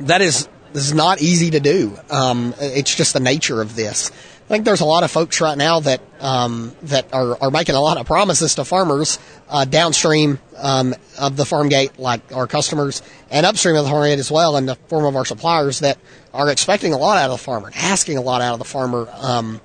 that 0.00 0.22
is, 0.22 0.48
is 0.72 0.94
not 0.94 1.20
easy 1.20 1.50
to 1.50 1.60
do. 1.60 1.98
Um, 2.08 2.54
it's 2.58 2.96
just 2.96 3.12
the 3.12 3.20
nature 3.20 3.60
of 3.60 3.76
this. 3.76 4.10
I 4.52 4.54
think 4.54 4.66
there's 4.66 4.82
a 4.82 4.84
lot 4.84 5.02
of 5.02 5.10
folks 5.10 5.40
right 5.40 5.56
now 5.56 5.80
that 5.80 6.02
um, 6.20 6.76
that 6.82 7.14
are, 7.14 7.42
are 7.42 7.50
making 7.50 7.74
a 7.74 7.80
lot 7.80 7.96
of 7.96 8.04
promises 8.04 8.56
to 8.56 8.66
farmers 8.66 9.18
uh, 9.48 9.64
downstream 9.64 10.40
um, 10.58 10.94
of 11.18 11.38
the 11.38 11.46
farm 11.46 11.70
gate, 11.70 11.98
like 11.98 12.36
our 12.36 12.46
customers, 12.46 13.00
and 13.30 13.46
upstream 13.46 13.76
of 13.76 13.84
the 13.84 13.90
farm 13.90 14.04
gate 14.04 14.18
as 14.18 14.30
well, 14.30 14.58
in 14.58 14.66
the 14.66 14.74
form 14.74 15.06
of 15.06 15.16
our 15.16 15.24
suppliers 15.24 15.80
that 15.80 15.96
are 16.34 16.50
expecting 16.50 16.92
a 16.92 16.98
lot 16.98 17.16
out 17.16 17.30
of 17.30 17.30
the 17.30 17.42
farmer, 17.42 17.72
asking 17.74 18.18
a 18.18 18.20
lot 18.20 18.42
out 18.42 18.52
of 18.52 18.58
the 18.58 18.66
farmer, 18.66 19.08
um, 19.22 19.58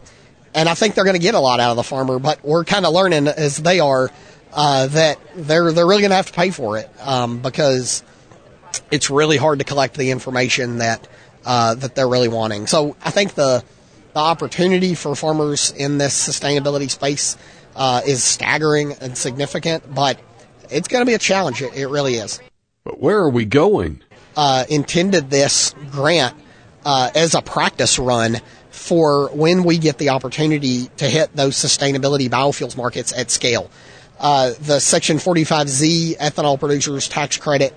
and 0.56 0.70
I 0.70 0.74
think 0.74 0.96
they're 0.96 1.04
going 1.04 1.18
to 1.18 1.22
get 1.22 1.36
a 1.36 1.40
lot 1.42 1.60
out 1.60 1.72
of 1.72 1.76
the 1.76 1.84
farmer. 1.84 2.18
But 2.18 2.42
we're 2.46 2.64
kind 2.64 2.86
of 2.86 2.94
learning 2.94 3.28
as 3.28 3.58
they 3.58 3.82
are 3.82 4.10
uh, 4.54 4.88
that 4.88 5.20
they're 5.36 5.74
they're 5.74 5.86
really 5.86 6.04
going 6.04 6.12
to 6.12 6.16
have 6.16 6.28
to 6.28 6.34
pay 6.34 6.50
for 6.50 6.78
it 6.78 6.90
um, 7.02 7.40
because 7.40 8.04
it's 8.90 9.10
really 9.10 9.36
hard 9.36 9.60
to 9.60 9.66
collect 9.66 9.98
the 9.98 10.12
information 10.12 10.78
that 10.78 11.10
uh, 11.44 11.76
that 11.76 11.94
they're 11.94 12.08
really 12.08 12.30
wanting. 12.30 12.68
So 12.68 12.96
I 13.04 13.12
think 13.12 13.34
the 13.34 13.66
the 14.18 14.24
opportunity 14.24 14.96
for 14.96 15.16
farmers 15.16 15.72
in 15.78 16.00
this 16.00 16.28
sustainability 16.28 16.90
space 16.90 17.38
uh, 17.76 18.02
is 18.04 18.24
staggering 18.24 18.94
and 18.94 19.16
significant, 19.16 19.94
but 19.94 20.20
it's 20.72 20.88
going 20.88 21.02
to 21.02 21.06
be 21.06 21.14
a 21.14 21.20
challenge. 21.20 21.62
It, 21.62 21.76
it, 21.76 21.86
really 21.86 22.16
is. 22.16 22.42
But 22.84 23.00
where 23.00 23.20
are 23.20 23.30
we 23.30 23.46
going? 23.46 24.02
Uh, 24.36 24.66
intended 24.72 25.30
this 25.30 25.76
grant 25.92 26.36
uh, 26.84 27.12
as 27.14 27.36
a 27.36 27.44
practice 27.44 28.00
run 28.00 28.38
for 28.72 29.30
when 29.36 29.64
we 29.64 29.78
get 29.78 30.00
the 30.00 30.10
opportunity 30.10 30.88
to 30.98 31.06
hit 31.06 31.36
those 31.36 31.56
sustainability 31.56 32.28
biofuels 32.28 32.76
markets 32.76 33.14
at 33.16 33.30
scale. 33.30 33.70
Uh, 34.20 34.54
the 34.62 34.80
Section 34.80 35.18
45Z 35.18 36.18
ethanol 36.18 36.60
producers 36.60 37.08
tax 37.08 37.38
credit 37.38 37.72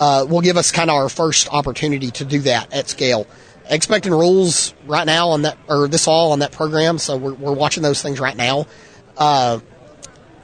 uh, 0.00 0.24
will 0.26 0.40
give 0.40 0.56
us 0.56 0.72
kind 0.72 0.88
of 0.88 0.96
our 0.96 1.10
first 1.10 1.52
opportunity 1.52 2.10
to 2.12 2.24
do 2.24 2.38
that 2.40 2.72
at 2.72 2.88
scale. 2.88 3.26
Expecting 3.68 4.12
rules 4.12 4.74
right 4.86 5.06
now 5.06 5.30
on 5.30 5.42
that, 5.42 5.56
or 5.68 5.88
this 5.88 6.08
all 6.08 6.32
on 6.32 6.40
that 6.40 6.52
program, 6.52 6.98
so 6.98 7.16
we're, 7.16 7.34
we're 7.34 7.52
watching 7.52 7.82
those 7.82 8.02
things 8.02 8.20
right 8.20 8.36
now. 8.36 8.66
Uh, 9.16 9.60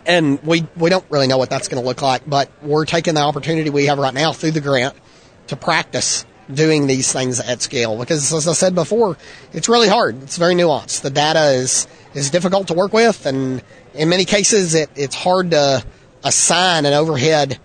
and 0.07 0.43
we, 0.43 0.67
we 0.77 0.89
don't 0.89 1.05
really 1.11 1.27
know 1.27 1.37
what 1.37 1.51
that's 1.51 1.69
going 1.69 1.81
to 1.83 1.87
look 1.87 2.01
like, 2.01 2.23
but 2.27 2.51
we're 2.63 2.87
taking 2.87 3.15
the 3.15 3.21
opportunity 3.21 3.71
we 3.71 3.87
have 3.87 3.99
right 3.99 4.15
now 4.15 4.33
through 4.33 4.53
the 4.53 4.61
grant 4.61 4.95
to 5.49 5.57
practice 5.57 6.25
doing 6.53 6.87
these 6.87 7.13
things 7.13 7.41
at 7.41 7.61
scale 7.61 7.99
because 7.99 8.33
as 8.33 8.49
I 8.49 8.53
said 8.55 8.75
before, 8.75 9.19
it's 9.53 9.69
really 9.69 9.89
hard. 9.89 10.23
It's 10.23 10.39
very 10.39 10.55
nuanced. 10.55 11.03
The 11.03 11.11
data 11.11 11.51
is, 11.51 11.87
is 12.15 12.31
difficult 12.31 12.69
to 12.69 12.75
work 12.75 12.95
with 12.95 13.27
and 13.27 13.63
in 13.93 14.09
many 14.09 14.25
cases 14.25 14.75
it, 14.75 14.89
it's 14.97 15.15
hard 15.15 15.51
to 15.51 15.85
assign 16.25 16.87
an 16.87 16.95
overhead 16.95 17.59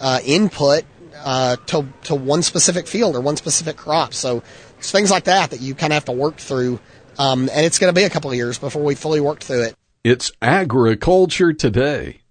uh, 0.00 0.20
input 0.24 0.84
uh, 1.22 1.56
to, 1.66 1.86
to 2.04 2.14
one 2.14 2.42
specific 2.42 2.86
field 2.86 3.14
or 3.14 3.20
one 3.20 3.36
specific 3.36 3.76
crop. 3.76 4.14
So 4.14 4.42
it's 4.80 4.90
things 4.90 5.10
like 5.10 5.24
that 5.24 5.50
that 5.50 5.60
you 5.60 5.74
kind 5.74 5.92
of 5.92 5.94
have 5.94 6.06
to 6.06 6.12
work 6.12 6.38
through. 6.38 6.80
Um, 7.18 7.50
and 7.52 7.66
it's 7.66 7.78
going 7.78 7.92
to 7.94 7.98
be 7.98 8.04
a 8.04 8.10
couple 8.10 8.30
of 8.30 8.36
years 8.36 8.58
before 8.58 8.82
we 8.82 8.94
fully 8.94 9.20
work 9.20 9.40
through 9.40 9.64
it. 9.64 9.74
It's 10.02 10.32
agriculture 10.40 11.52
today. 11.52 12.22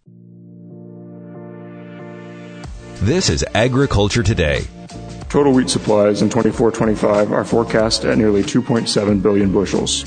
This 3.01 3.29
is 3.29 3.45
Agriculture 3.53 4.23
Today. 4.23 4.65
Total 5.29 5.53
wheat 5.53 5.69
supplies 5.69 6.21
in 6.21 6.29
24 6.29 6.71
25 6.71 7.31
are 7.31 7.45
forecast 7.45 8.03
at 8.03 8.17
nearly 8.17 8.41
2.7 8.41 9.21
billion 9.21 9.53
bushels, 9.53 10.03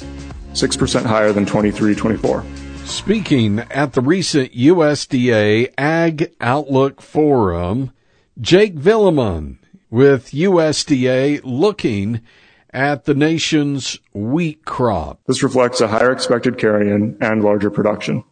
6% 0.53 1.07
higher 1.07 1.33
than 1.33 1.47
23 1.47 1.95
24. 1.95 2.45
Speaking 2.85 3.61
at 3.71 3.95
the 3.95 4.03
recent 4.03 4.53
USDA 4.53 5.73
Ag 5.79 6.35
Outlook 6.41 7.01
Forum, 7.01 7.93
Jake 8.41 8.75
Vuillemin 8.75 9.57
with 9.93 10.31
USDA 10.31 11.43
looking 11.45 12.23
at 12.71 13.05
the 13.05 13.15
nation's 13.15 13.99
wheat 14.15 14.65
crop. 14.65 15.21
This 15.27 15.43
reflects 15.43 15.83
a 15.83 15.89
higher 15.89 16.11
expected 16.11 16.57
carry-in 16.57 17.19
and 17.21 17.45
larger 17.45 17.71
production. 17.71 18.25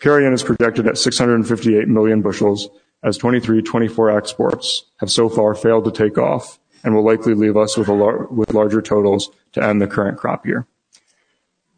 Carry-in 0.00 0.32
is 0.32 0.42
projected 0.42 0.86
at 0.88 0.96
658 0.96 1.88
million 1.88 2.22
bushels 2.22 2.70
as 3.02 3.18
23-24 3.18 4.16
exports 4.16 4.86
have 4.96 5.10
so 5.10 5.28
far 5.28 5.54
failed 5.54 5.84
to 5.84 5.90
take 5.90 6.16
off 6.16 6.58
and 6.82 6.94
will 6.94 7.04
likely 7.04 7.34
leave 7.34 7.58
us 7.58 7.76
with, 7.76 7.88
lar- 7.88 8.26
with 8.28 8.54
larger 8.54 8.80
totals 8.80 9.30
to 9.52 9.62
end 9.62 9.82
the 9.82 9.86
current 9.86 10.16
crop 10.16 10.46
year. 10.46 10.66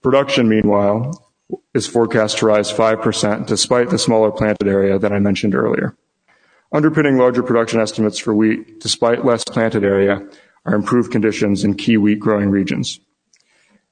Production, 0.03 0.49
meanwhile, 0.49 1.29
is 1.75 1.89
forecast 1.89 2.39
to 2.39 2.47
rise 2.47 2.73
5% 2.73 3.47
despite 3.47 3.91
the 3.91 3.99
smaller 3.99 4.31
planted 4.31 4.69
area 4.69 5.01
that 5.01 5.13
I 5.13 5.19
mentioned 5.19 5.57
earlier. 5.57 5.97
Underpinning 6.71 7.17
larger 7.17 7.43
production 7.43 7.81
estimates 7.81 8.19
for 8.19 8.35
wheat, 8.35 8.81
despite 8.81 9.25
less 9.25 9.43
planted 9.45 9.85
area, 9.85 10.27
are 10.67 10.75
improved 10.75 11.11
conditions 11.11 11.65
in 11.65 11.75
key 11.75 11.97
wheat 11.97 12.21
growing 12.21 12.51
regions. 12.51 13.01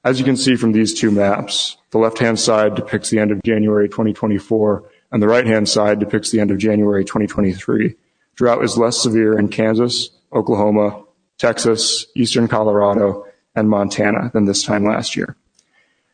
As 0.03 0.19
you 0.19 0.25
can 0.25 0.37
see 0.37 0.55
from 0.55 0.73
these 0.73 0.93
two 0.93 1.09
maps, 1.09 1.77
the 1.89 1.97
left-hand 1.97 2.39
side 2.39 2.75
depicts 2.75 3.09
the 3.09 3.19
end 3.19 3.31
of 3.31 3.41
January 3.43 3.89
2024 3.89 4.83
and 5.11 5.23
the 5.23 5.27
right-hand 5.27 5.67
side 5.67 5.99
depicts 5.99 6.29
the 6.29 6.39
end 6.39 6.51
of 6.51 6.57
January 6.57 7.03
2023. 7.03 7.95
Drought 8.35 8.63
is 8.63 8.77
less 8.77 9.01
severe 9.01 9.37
in 9.39 9.49
Kansas, 9.49 10.11
Oklahoma, 10.31 11.03
Texas, 11.37 12.05
eastern 12.15 12.47
Colorado, 12.47 13.25
and 13.55 13.69
Montana 13.69 14.29
than 14.33 14.45
this 14.45 14.63
time 14.63 14.85
last 14.85 15.15
year. 15.15 15.35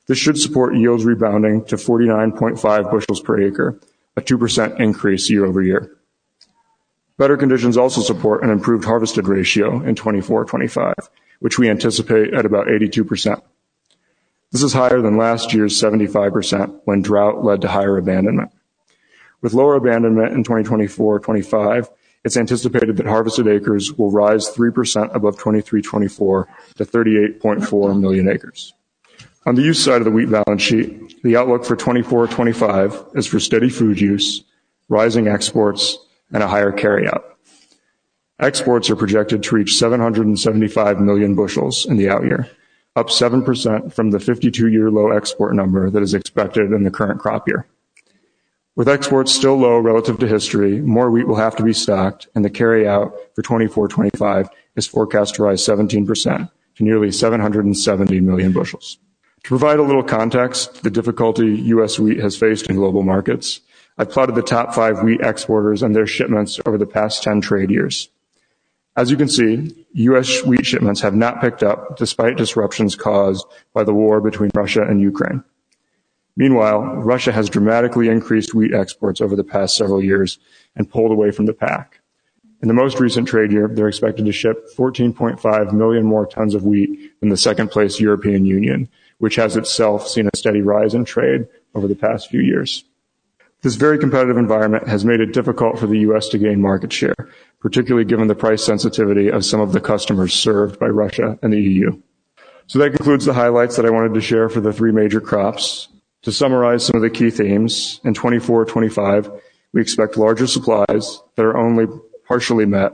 This 0.08 0.18
should 0.18 0.38
support 0.38 0.76
yields 0.76 1.06
rebounding 1.06 1.66
to 1.66 1.76
49.5 1.76 2.92
bushels 2.92 3.22
per 3.22 3.42
acre, 3.42 3.80
a 4.16 4.22
2% 4.22 4.80
increase 4.80 5.30
year 5.30 5.46
over 5.46 5.62
year. 5.62 5.98
Better 7.18 7.38
conditions 7.38 7.78
also 7.78 8.02
support 8.02 8.44
an 8.44 8.50
improved 8.50 8.86
harvested 8.86 9.28
ratio 9.28 9.82
in 9.84 9.96
24-25, 9.96 10.94
which 11.40 11.60
we 11.60 11.70
anticipate 11.70 12.34
at 12.34 12.46
about 12.46 12.68
82%. 12.68 13.42
This 14.52 14.64
is 14.64 14.74
higher 14.74 15.02
than 15.02 15.18
last 15.18 15.54
year's 15.54 15.80
75% 15.80 16.82
when 16.86 17.02
drought 17.02 17.44
led 17.44 17.62
to 17.62 17.68
higher 17.68 17.98
abandonment. 17.98 18.52
With 19.42 19.54
lower 19.54 19.76
abandonment 19.76 20.34
in 20.34 20.44
2024-25, 20.44 21.90
it's 22.24 22.38
anticipated 22.38 22.98
that 22.98 23.06
harvested 23.06 23.48
acres 23.48 23.94
will 23.94 24.10
rise 24.10 24.50
3% 24.50 25.14
above 25.14 25.38
23-24 25.38 26.46
to 26.76 26.86
38.4 26.86 28.00
million 28.00 28.30
acres. 28.30 28.74
On 29.46 29.56
the 29.56 29.62
use 29.62 29.84
side 29.84 29.98
of 29.98 30.06
the 30.06 30.12
wheat 30.12 30.32
balance 30.32 30.62
sheet, 30.62 31.22
the 31.24 31.36
outlook 31.36 31.66
for 31.66 31.76
24-25 31.76 33.18
is 33.18 33.28
for 33.28 33.40
steady 33.40 33.70
food 33.70 34.00
use, 34.00 34.46
rising 34.88 35.28
exports, 35.28 35.98
and 36.34 36.44
a 36.44 36.48
higher 36.48 36.72
carryout. 36.72 37.24
Exports 38.40 38.90
are 38.90 38.96
projected 38.96 39.44
to 39.44 39.56
reach 39.56 39.76
775 39.76 41.00
million 41.00 41.36
bushels 41.36 41.86
in 41.86 41.98
the 41.98 42.10
out 42.10 42.24
year, 42.24 42.50
up 42.96 43.08
7% 43.08 43.94
from 43.94 44.12
the 44.12 44.18
52-year 44.18 44.92
low 44.92 45.12
export 45.12 45.56
number 45.56 45.90
that 45.90 46.04
is 46.04 46.14
expected 46.14 46.72
in 46.72 46.84
the 46.84 46.92
current 46.92 47.22
crop 47.22 47.48
year. 47.48 47.68
With 48.76 48.90
exports 48.90 49.32
still 49.32 49.56
low 49.56 49.78
relative 49.78 50.18
to 50.20 50.28
history, 50.28 50.82
more 50.82 51.12
wheat 51.12 51.28
will 51.28 51.36
have 51.36 51.56
to 51.58 51.64
be 51.64 51.74
stocked, 51.74 52.28
and 52.34 52.44
the 52.44 52.50
carryout 52.50 53.14
for 53.36 53.44
24-25 53.44 54.50
is 54.76 54.88
forecast 54.88 55.36
to 55.36 55.44
rise 55.44 55.62
17% 55.64 56.50
to 56.76 56.84
nearly 56.84 57.12
770 57.12 58.20
million 58.20 58.52
bushels. 58.52 58.98
To 59.44 59.50
provide 59.50 59.78
a 59.78 59.84
little 59.84 60.04
context, 60.04 60.82
the 60.82 60.90
difficulty 60.90 61.56
U.S. 61.76 62.00
wheat 62.00 62.20
has 62.20 62.36
faced 62.36 62.68
in 62.68 62.76
global 62.76 63.04
markets, 63.04 63.62
I 63.98 64.06
plotted 64.06 64.36
the 64.36 64.42
top 64.42 64.74
five 64.74 65.04
wheat 65.04 65.22
exporters 65.22 65.84
and 65.84 65.96
their 65.96 66.08
shipments 66.08 66.60
over 66.66 66.78
the 66.78 66.86
past 66.86 67.22
10 67.24 67.42
trade 67.42 67.70
years. 67.70 68.10
As 68.96 69.12
you 69.12 69.18
can 69.18 69.28
see, 69.28 69.86
U.S. 69.94 70.44
wheat 70.44 70.66
shipments 70.66 71.02
have 71.02 71.16
not 71.16 71.42
picked 71.42 71.64
up 71.64 71.98
despite 71.98 72.38
disruptions 72.38 72.96
caused 72.96 73.46
by 73.74 73.84
the 73.84 73.94
war 73.94 74.22
between 74.22 74.52
Russia 74.54 74.84
and 74.84 75.02
Ukraine. 75.02 75.44
Meanwhile, 76.36 76.82
Russia 76.98 77.32
has 77.32 77.50
dramatically 77.50 78.08
increased 78.08 78.56
wheat 78.56 78.74
exports 78.74 79.22
over 79.22 79.36
the 79.36 79.44
past 79.44 79.76
several 79.76 80.04
years 80.04 80.40
and 80.76 80.90
pulled 80.90 81.12
away 81.12 81.32
from 81.32 81.46
the 81.46 81.54
pack. 81.54 82.02
In 82.62 82.68
the 82.68 82.74
most 82.74 83.00
recent 83.00 83.28
trade 83.28 83.52
year, 83.52 83.68
they're 83.68 83.90
expected 83.90 84.26
to 84.26 84.32
ship 84.32 84.70
14.5 84.76 85.74
million 85.74 86.06
more 86.06 86.26
tons 86.26 86.56
of 86.56 86.64
wheat 86.64 87.20
than 87.20 87.30
the 87.30 87.38
second 87.38 87.70
place 87.70 88.00
European 88.00 88.46
Union, 88.46 88.90
which 89.18 89.36
has 89.36 89.56
itself 89.58 90.08
seen 90.08 90.28
a 90.28 90.38
steady 90.38 90.62
rise 90.62 90.96
in 90.96 91.06
trade 91.06 91.48
over 91.76 91.88
the 91.88 91.96
past 91.96 92.30
few 92.30 92.40
years. 92.40 92.84
This 93.64 93.76
very 93.76 93.98
competitive 93.98 94.36
environment 94.36 94.90
has 94.90 95.06
made 95.06 95.22
it 95.22 95.32
difficult 95.32 95.80
for 95.80 95.88
the 95.88 96.00
U.S. 96.00 96.28
to 96.30 96.38
gain 96.38 96.62
market 96.62 96.92
share, 96.92 97.16
particularly 97.62 98.04
given 98.04 98.28
the 98.28 98.36
price 98.36 98.62
sensitivity 98.62 99.30
of 99.30 99.46
some 99.46 99.62
of 99.62 99.72
the 99.72 99.80
customers 99.80 100.34
served 100.34 100.78
by 100.80 100.88
Russia 100.88 101.40
and 101.42 101.54
the 101.54 101.62
EU. 101.62 101.98
So 102.68 102.80
that 102.80 102.92
concludes 102.92 103.24
the 103.24 103.34
highlights 103.34 103.78
that 103.78 103.86
I 103.86 103.90
wanted 103.90 104.16
to 104.16 104.22
share 104.22 104.50
for 104.50 104.60
the 104.60 104.74
three 104.74 104.92
major 104.92 105.22
crops. 105.22 105.88
To 106.24 106.32
summarize 106.34 106.86
some 106.86 106.98
of 106.98 107.02
the 107.04 107.10
key 107.10 107.30
themes, 107.30 108.02
in 108.04 108.14
24-25, 108.14 109.42
we 109.72 109.82
expect 109.82 110.18
larger 110.18 110.46
supplies 110.46 111.22
that 111.36 111.46
are 111.46 111.58
only 111.58 111.86
partially 112.28 112.66
met 112.66 112.92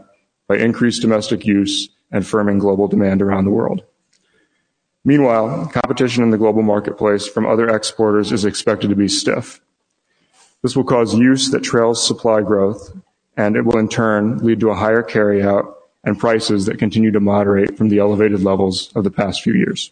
by 0.47 0.57
increased 0.57 1.01
domestic 1.01 1.47
use 1.47 1.89
and 2.11 2.23
firming 2.23 2.59
global 2.59 2.87
demand 2.87 3.23
around 3.23 3.45
the 3.45 3.51
world. 3.51 3.83
Meanwhile, 5.03 5.71
competition 5.73 6.21
in 6.21 6.29
the 6.29 6.37
global 6.37 6.61
marketplace 6.61 7.27
from 7.27 7.47
other 7.47 7.67
exporters 7.69 8.31
is 8.31 8.45
expected 8.45 8.91
to 8.91 8.95
be 8.95 9.07
stiff. 9.07 9.61
This 10.61 10.75
will 10.75 10.83
cause 10.83 11.13
use 11.13 11.51
that 11.51 11.63
trails 11.63 12.05
supply 12.05 12.41
growth, 12.41 12.91
and 13.37 13.55
it 13.55 13.63
will 13.63 13.77
in 13.77 13.87
turn 13.87 14.39
lead 14.39 14.59
to 14.59 14.71
a 14.71 14.75
higher 14.75 15.03
carryout 15.03 15.73
and 16.03 16.19
prices 16.19 16.65
that 16.65 16.79
continue 16.79 17.11
to 17.11 17.19
moderate 17.19 17.77
from 17.77 17.89
the 17.89 17.99
elevated 17.99 18.43
levels 18.43 18.91
of 18.95 19.03
the 19.03 19.11
past 19.11 19.41
few 19.41 19.53
years. 19.53 19.91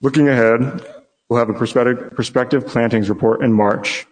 Looking 0.00 0.28
ahead, 0.28 0.84
we'll 1.28 1.38
have 1.38 1.50
a 1.50 1.54
prospective, 1.54 2.66
plantings 2.66 3.08
report 3.08 3.42
in 3.42 3.52
March, 3.52 4.06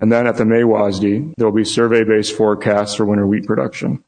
and 0.00 0.10
then 0.10 0.26
at 0.26 0.36
the 0.36 0.46
May 0.46 0.62
WASDE, 0.62 1.34
there 1.36 1.46
will 1.46 1.54
be 1.54 1.64
survey-based 1.64 2.34
forecasts 2.34 2.94
for 2.94 3.04
winter 3.04 3.26
wheat 3.26 3.46
production. 3.46 4.02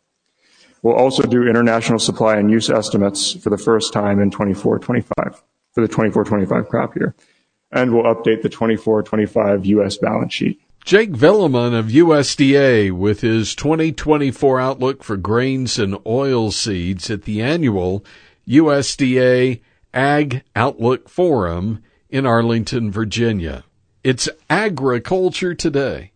We'll 0.83 0.96
also 0.96 1.25
do 1.25 1.46
international 1.46 1.98
supply 1.98 2.37
and 2.37 2.51
use 2.51 2.70
estimates 2.70 3.35
for 3.35 3.51
the 3.51 3.59
first 3.59 3.92
time 3.92 4.18
in 4.18 4.31
24-25, 4.31 5.05
for 5.72 5.87
the 5.87 5.88
24-25 5.88 6.68
crop 6.68 6.96
year. 6.96 7.14
And 7.70 7.94
we'll 7.94 8.05
update 8.05 8.40
the 8.40 8.48
24-25 8.48 9.66
U.S. 9.66 9.98
balance 9.98 10.33
sheet. 10.33 10.62
Jake 10.85 11.12
Vuillemin 11.12 11.79
of 11.79 11.87
USDA 11.87 12.90
with 12.90 13.21
his 13.21 13.55
2024 13.55 14.61
outlook 14.61 15.05
for 15.05 15.16
grains 15.16 15.79
and 15.79 15.97
oil 16.05 16.51
seeds 16.51 17.09
at 17.09 17.23
the 17.23 17.40
annual 17.40 18.05
USDA 18.49 19.61
Ag 19.95 20.42
Outlook 20.57 21.09
Forum 21.09 21.85
in 22.11 22.27
Arlington, 22.27 22.90
Virginia. 22.90 23.62
It's 24.03 24.29
Agriculture 24.51 25.55
Today. 25.55 26.12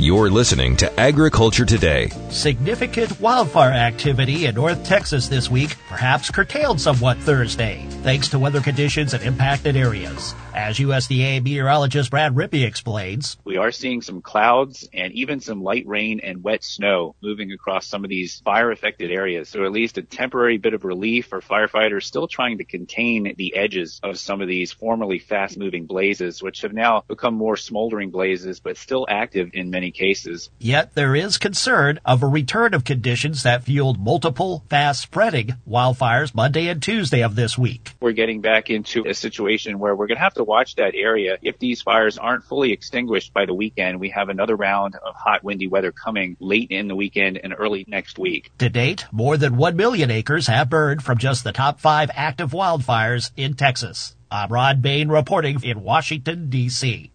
You're 0.00 0.30
listening 0.30 0.76
to 0.76 0.98
Agriculture 0.98 1.66
Today. 1.66 2.08
Significant 2.30 3.20
wildfire 3.20 3.72
activity 3.72 4.46
in 4.46 4.54
North 4.54 4.82
Texas 4.82 5.28
this 5.28 5.50
week, 5.50 5.76
perhaps 5.90 6.30
curtailed 6.30 6.80
somewhat 6.80 7.18
Thursday, 7.18 7.84
thanks 8.02 8.28
to 8.28 8.38
weather 8.38 8.62
conditions 8.62 9.12
in 9.12 9.20
impacted 9.20 9.76
areas. 9.76 10.34
As 10.54 10.78
USDA 10.78 11.44
meteorologist 11.44 12.10
Brad 12.10 12.34
Rippey 12.34 12.66
explains, 12.66 13.36
we 13.44 13.56
are 13.56 13.70
seeing 13.70 14.02
some 14.02 14.20
clouds 14.20 14.88
and 14.92 15.12
even 15.12 15.40
some 15.40 15.62
light 15.62 15.86
rain 15.86 16.20
and 16.20 16.42
wet 16.42 16.64
snow 16.64 17.14
moving 17.22 17.52
across 17.52 17.86
some 17.86 18.02
of 18.02 18.10
these 18.10 18.40
fire 18.40 18.72
affected 18.72 19.12
areas. 19.12 19.48
So 19.48 19.64
at 19.64 19.70
least 19.70 19.98
a 19.98 20.02
temporary 20.02 20.58
bit 20.58 20.74
of 20.74 20.84
relief 20.84 21.26
for 21.26 21.40
firefighters 21.40 22.02
still 22.02 22.26
trying 22.26 22.58
to 22.58 22.64
contain 22.64 23.34
the 23.36 23.54
edges 23.54 24.00
of 24.02 24.18
some 24.18 24.40
of 24.40 24.48
these 24.48 24.72
formerly 24.72 25.18
fast 25.18 25.56
moving 25.56 25.86
blazes, 25.86 26.42
which 26.42 26.62
have 26.62 26.72
now 26.72 27.04
become 27.06 27.34
more 27.34 27.56
smoldering 27.56 28.10
blazes, 28.10 28.60
but 28.60 28.76
still 28.76 29.06
active 29.08 29.50
in 29.52 29.70
many 29.90 30.08
cases. 30.08 30.50
Yet 30.58 30.94
there 30.94 31.14
is 31.14 31.38
concern 31.38 32.00
of 32.04 32.22
a 32.22 32.26
return 32.26 32.74
of 32.74 32.84
conditions 32.84 33.42
that 33.42 33.64
fueled 33.64 33.98
multiple 33.98 34.64
fast 34.68 35.02
spreading 35.02 35.56
wildfires 35.68 36.34
Monday 36.34 36.68
and 36.68 36.82
Tuesday 36.82 37.22
of 37.22 37.34
this 37.34 37.58
week. 37.58 37.94
We're 38.00 38.12
getting 38.12 38.40
back 38.40 38.70
into 38.70 39.04
a 39.06 39.14
situation 39.14 39.78
where 39.78 39.94
we're 39.94 40.06
going 40.06 40.18
to 40.18 40.22
have 40.22 40.34
to 40.34 40.44
watch 40.44 40.76
that 40.76 40.94
area. 40.94 41.38
If 41.42 41.58
these 41.58 41.82
fires 41.82 42.18
aren't 42.18 42.44
fully 42.44 42.72
extinguished 42.72 43.32
by 43.34 43.46
the 43.46 43.54
weekend, 43.54 44.00
we 44.00 44.10
have 44.10 44.28
another 44.28 44.56
round 44.56 44.94
of 44.94 45.14
hot, 45.14 45.42
windy 45.42 45.66
weather 45.66 45.92
coming 45.92 46.36
late 46.40 46.70
in 46.70 46.88
the 46.88 46.96
weekend 46.96 47.40
and 47.42 47.54
early 47.56 47.84
next 47.88 48.18
week. 48.18 48.50
To 48.58 48.68
date, 48.68 49.06
more 49.10 49.36
than 49.36 49.56
1 49.56 49.76
million 49.76 50.10
acres 50.10 50.46
have 50.46 50.70
burned 50.70 51.02
from 51.02 51.18
just 51.18 51.44
the 51.44 51.52
top 51.52 51.80
five 51.80 52.10
active 52.14 52.52
wildfires 52.52 53.30
in 53.36 53.54
Texas. 53.54 54.14
I'm 54.30 54.48
Rod 54.48 54.80
Bain 54.80 55.08
reporting 55.08 55.60
in 55.64 55.82
Washington, 55.82 56.50
D.C. 56.50 57.10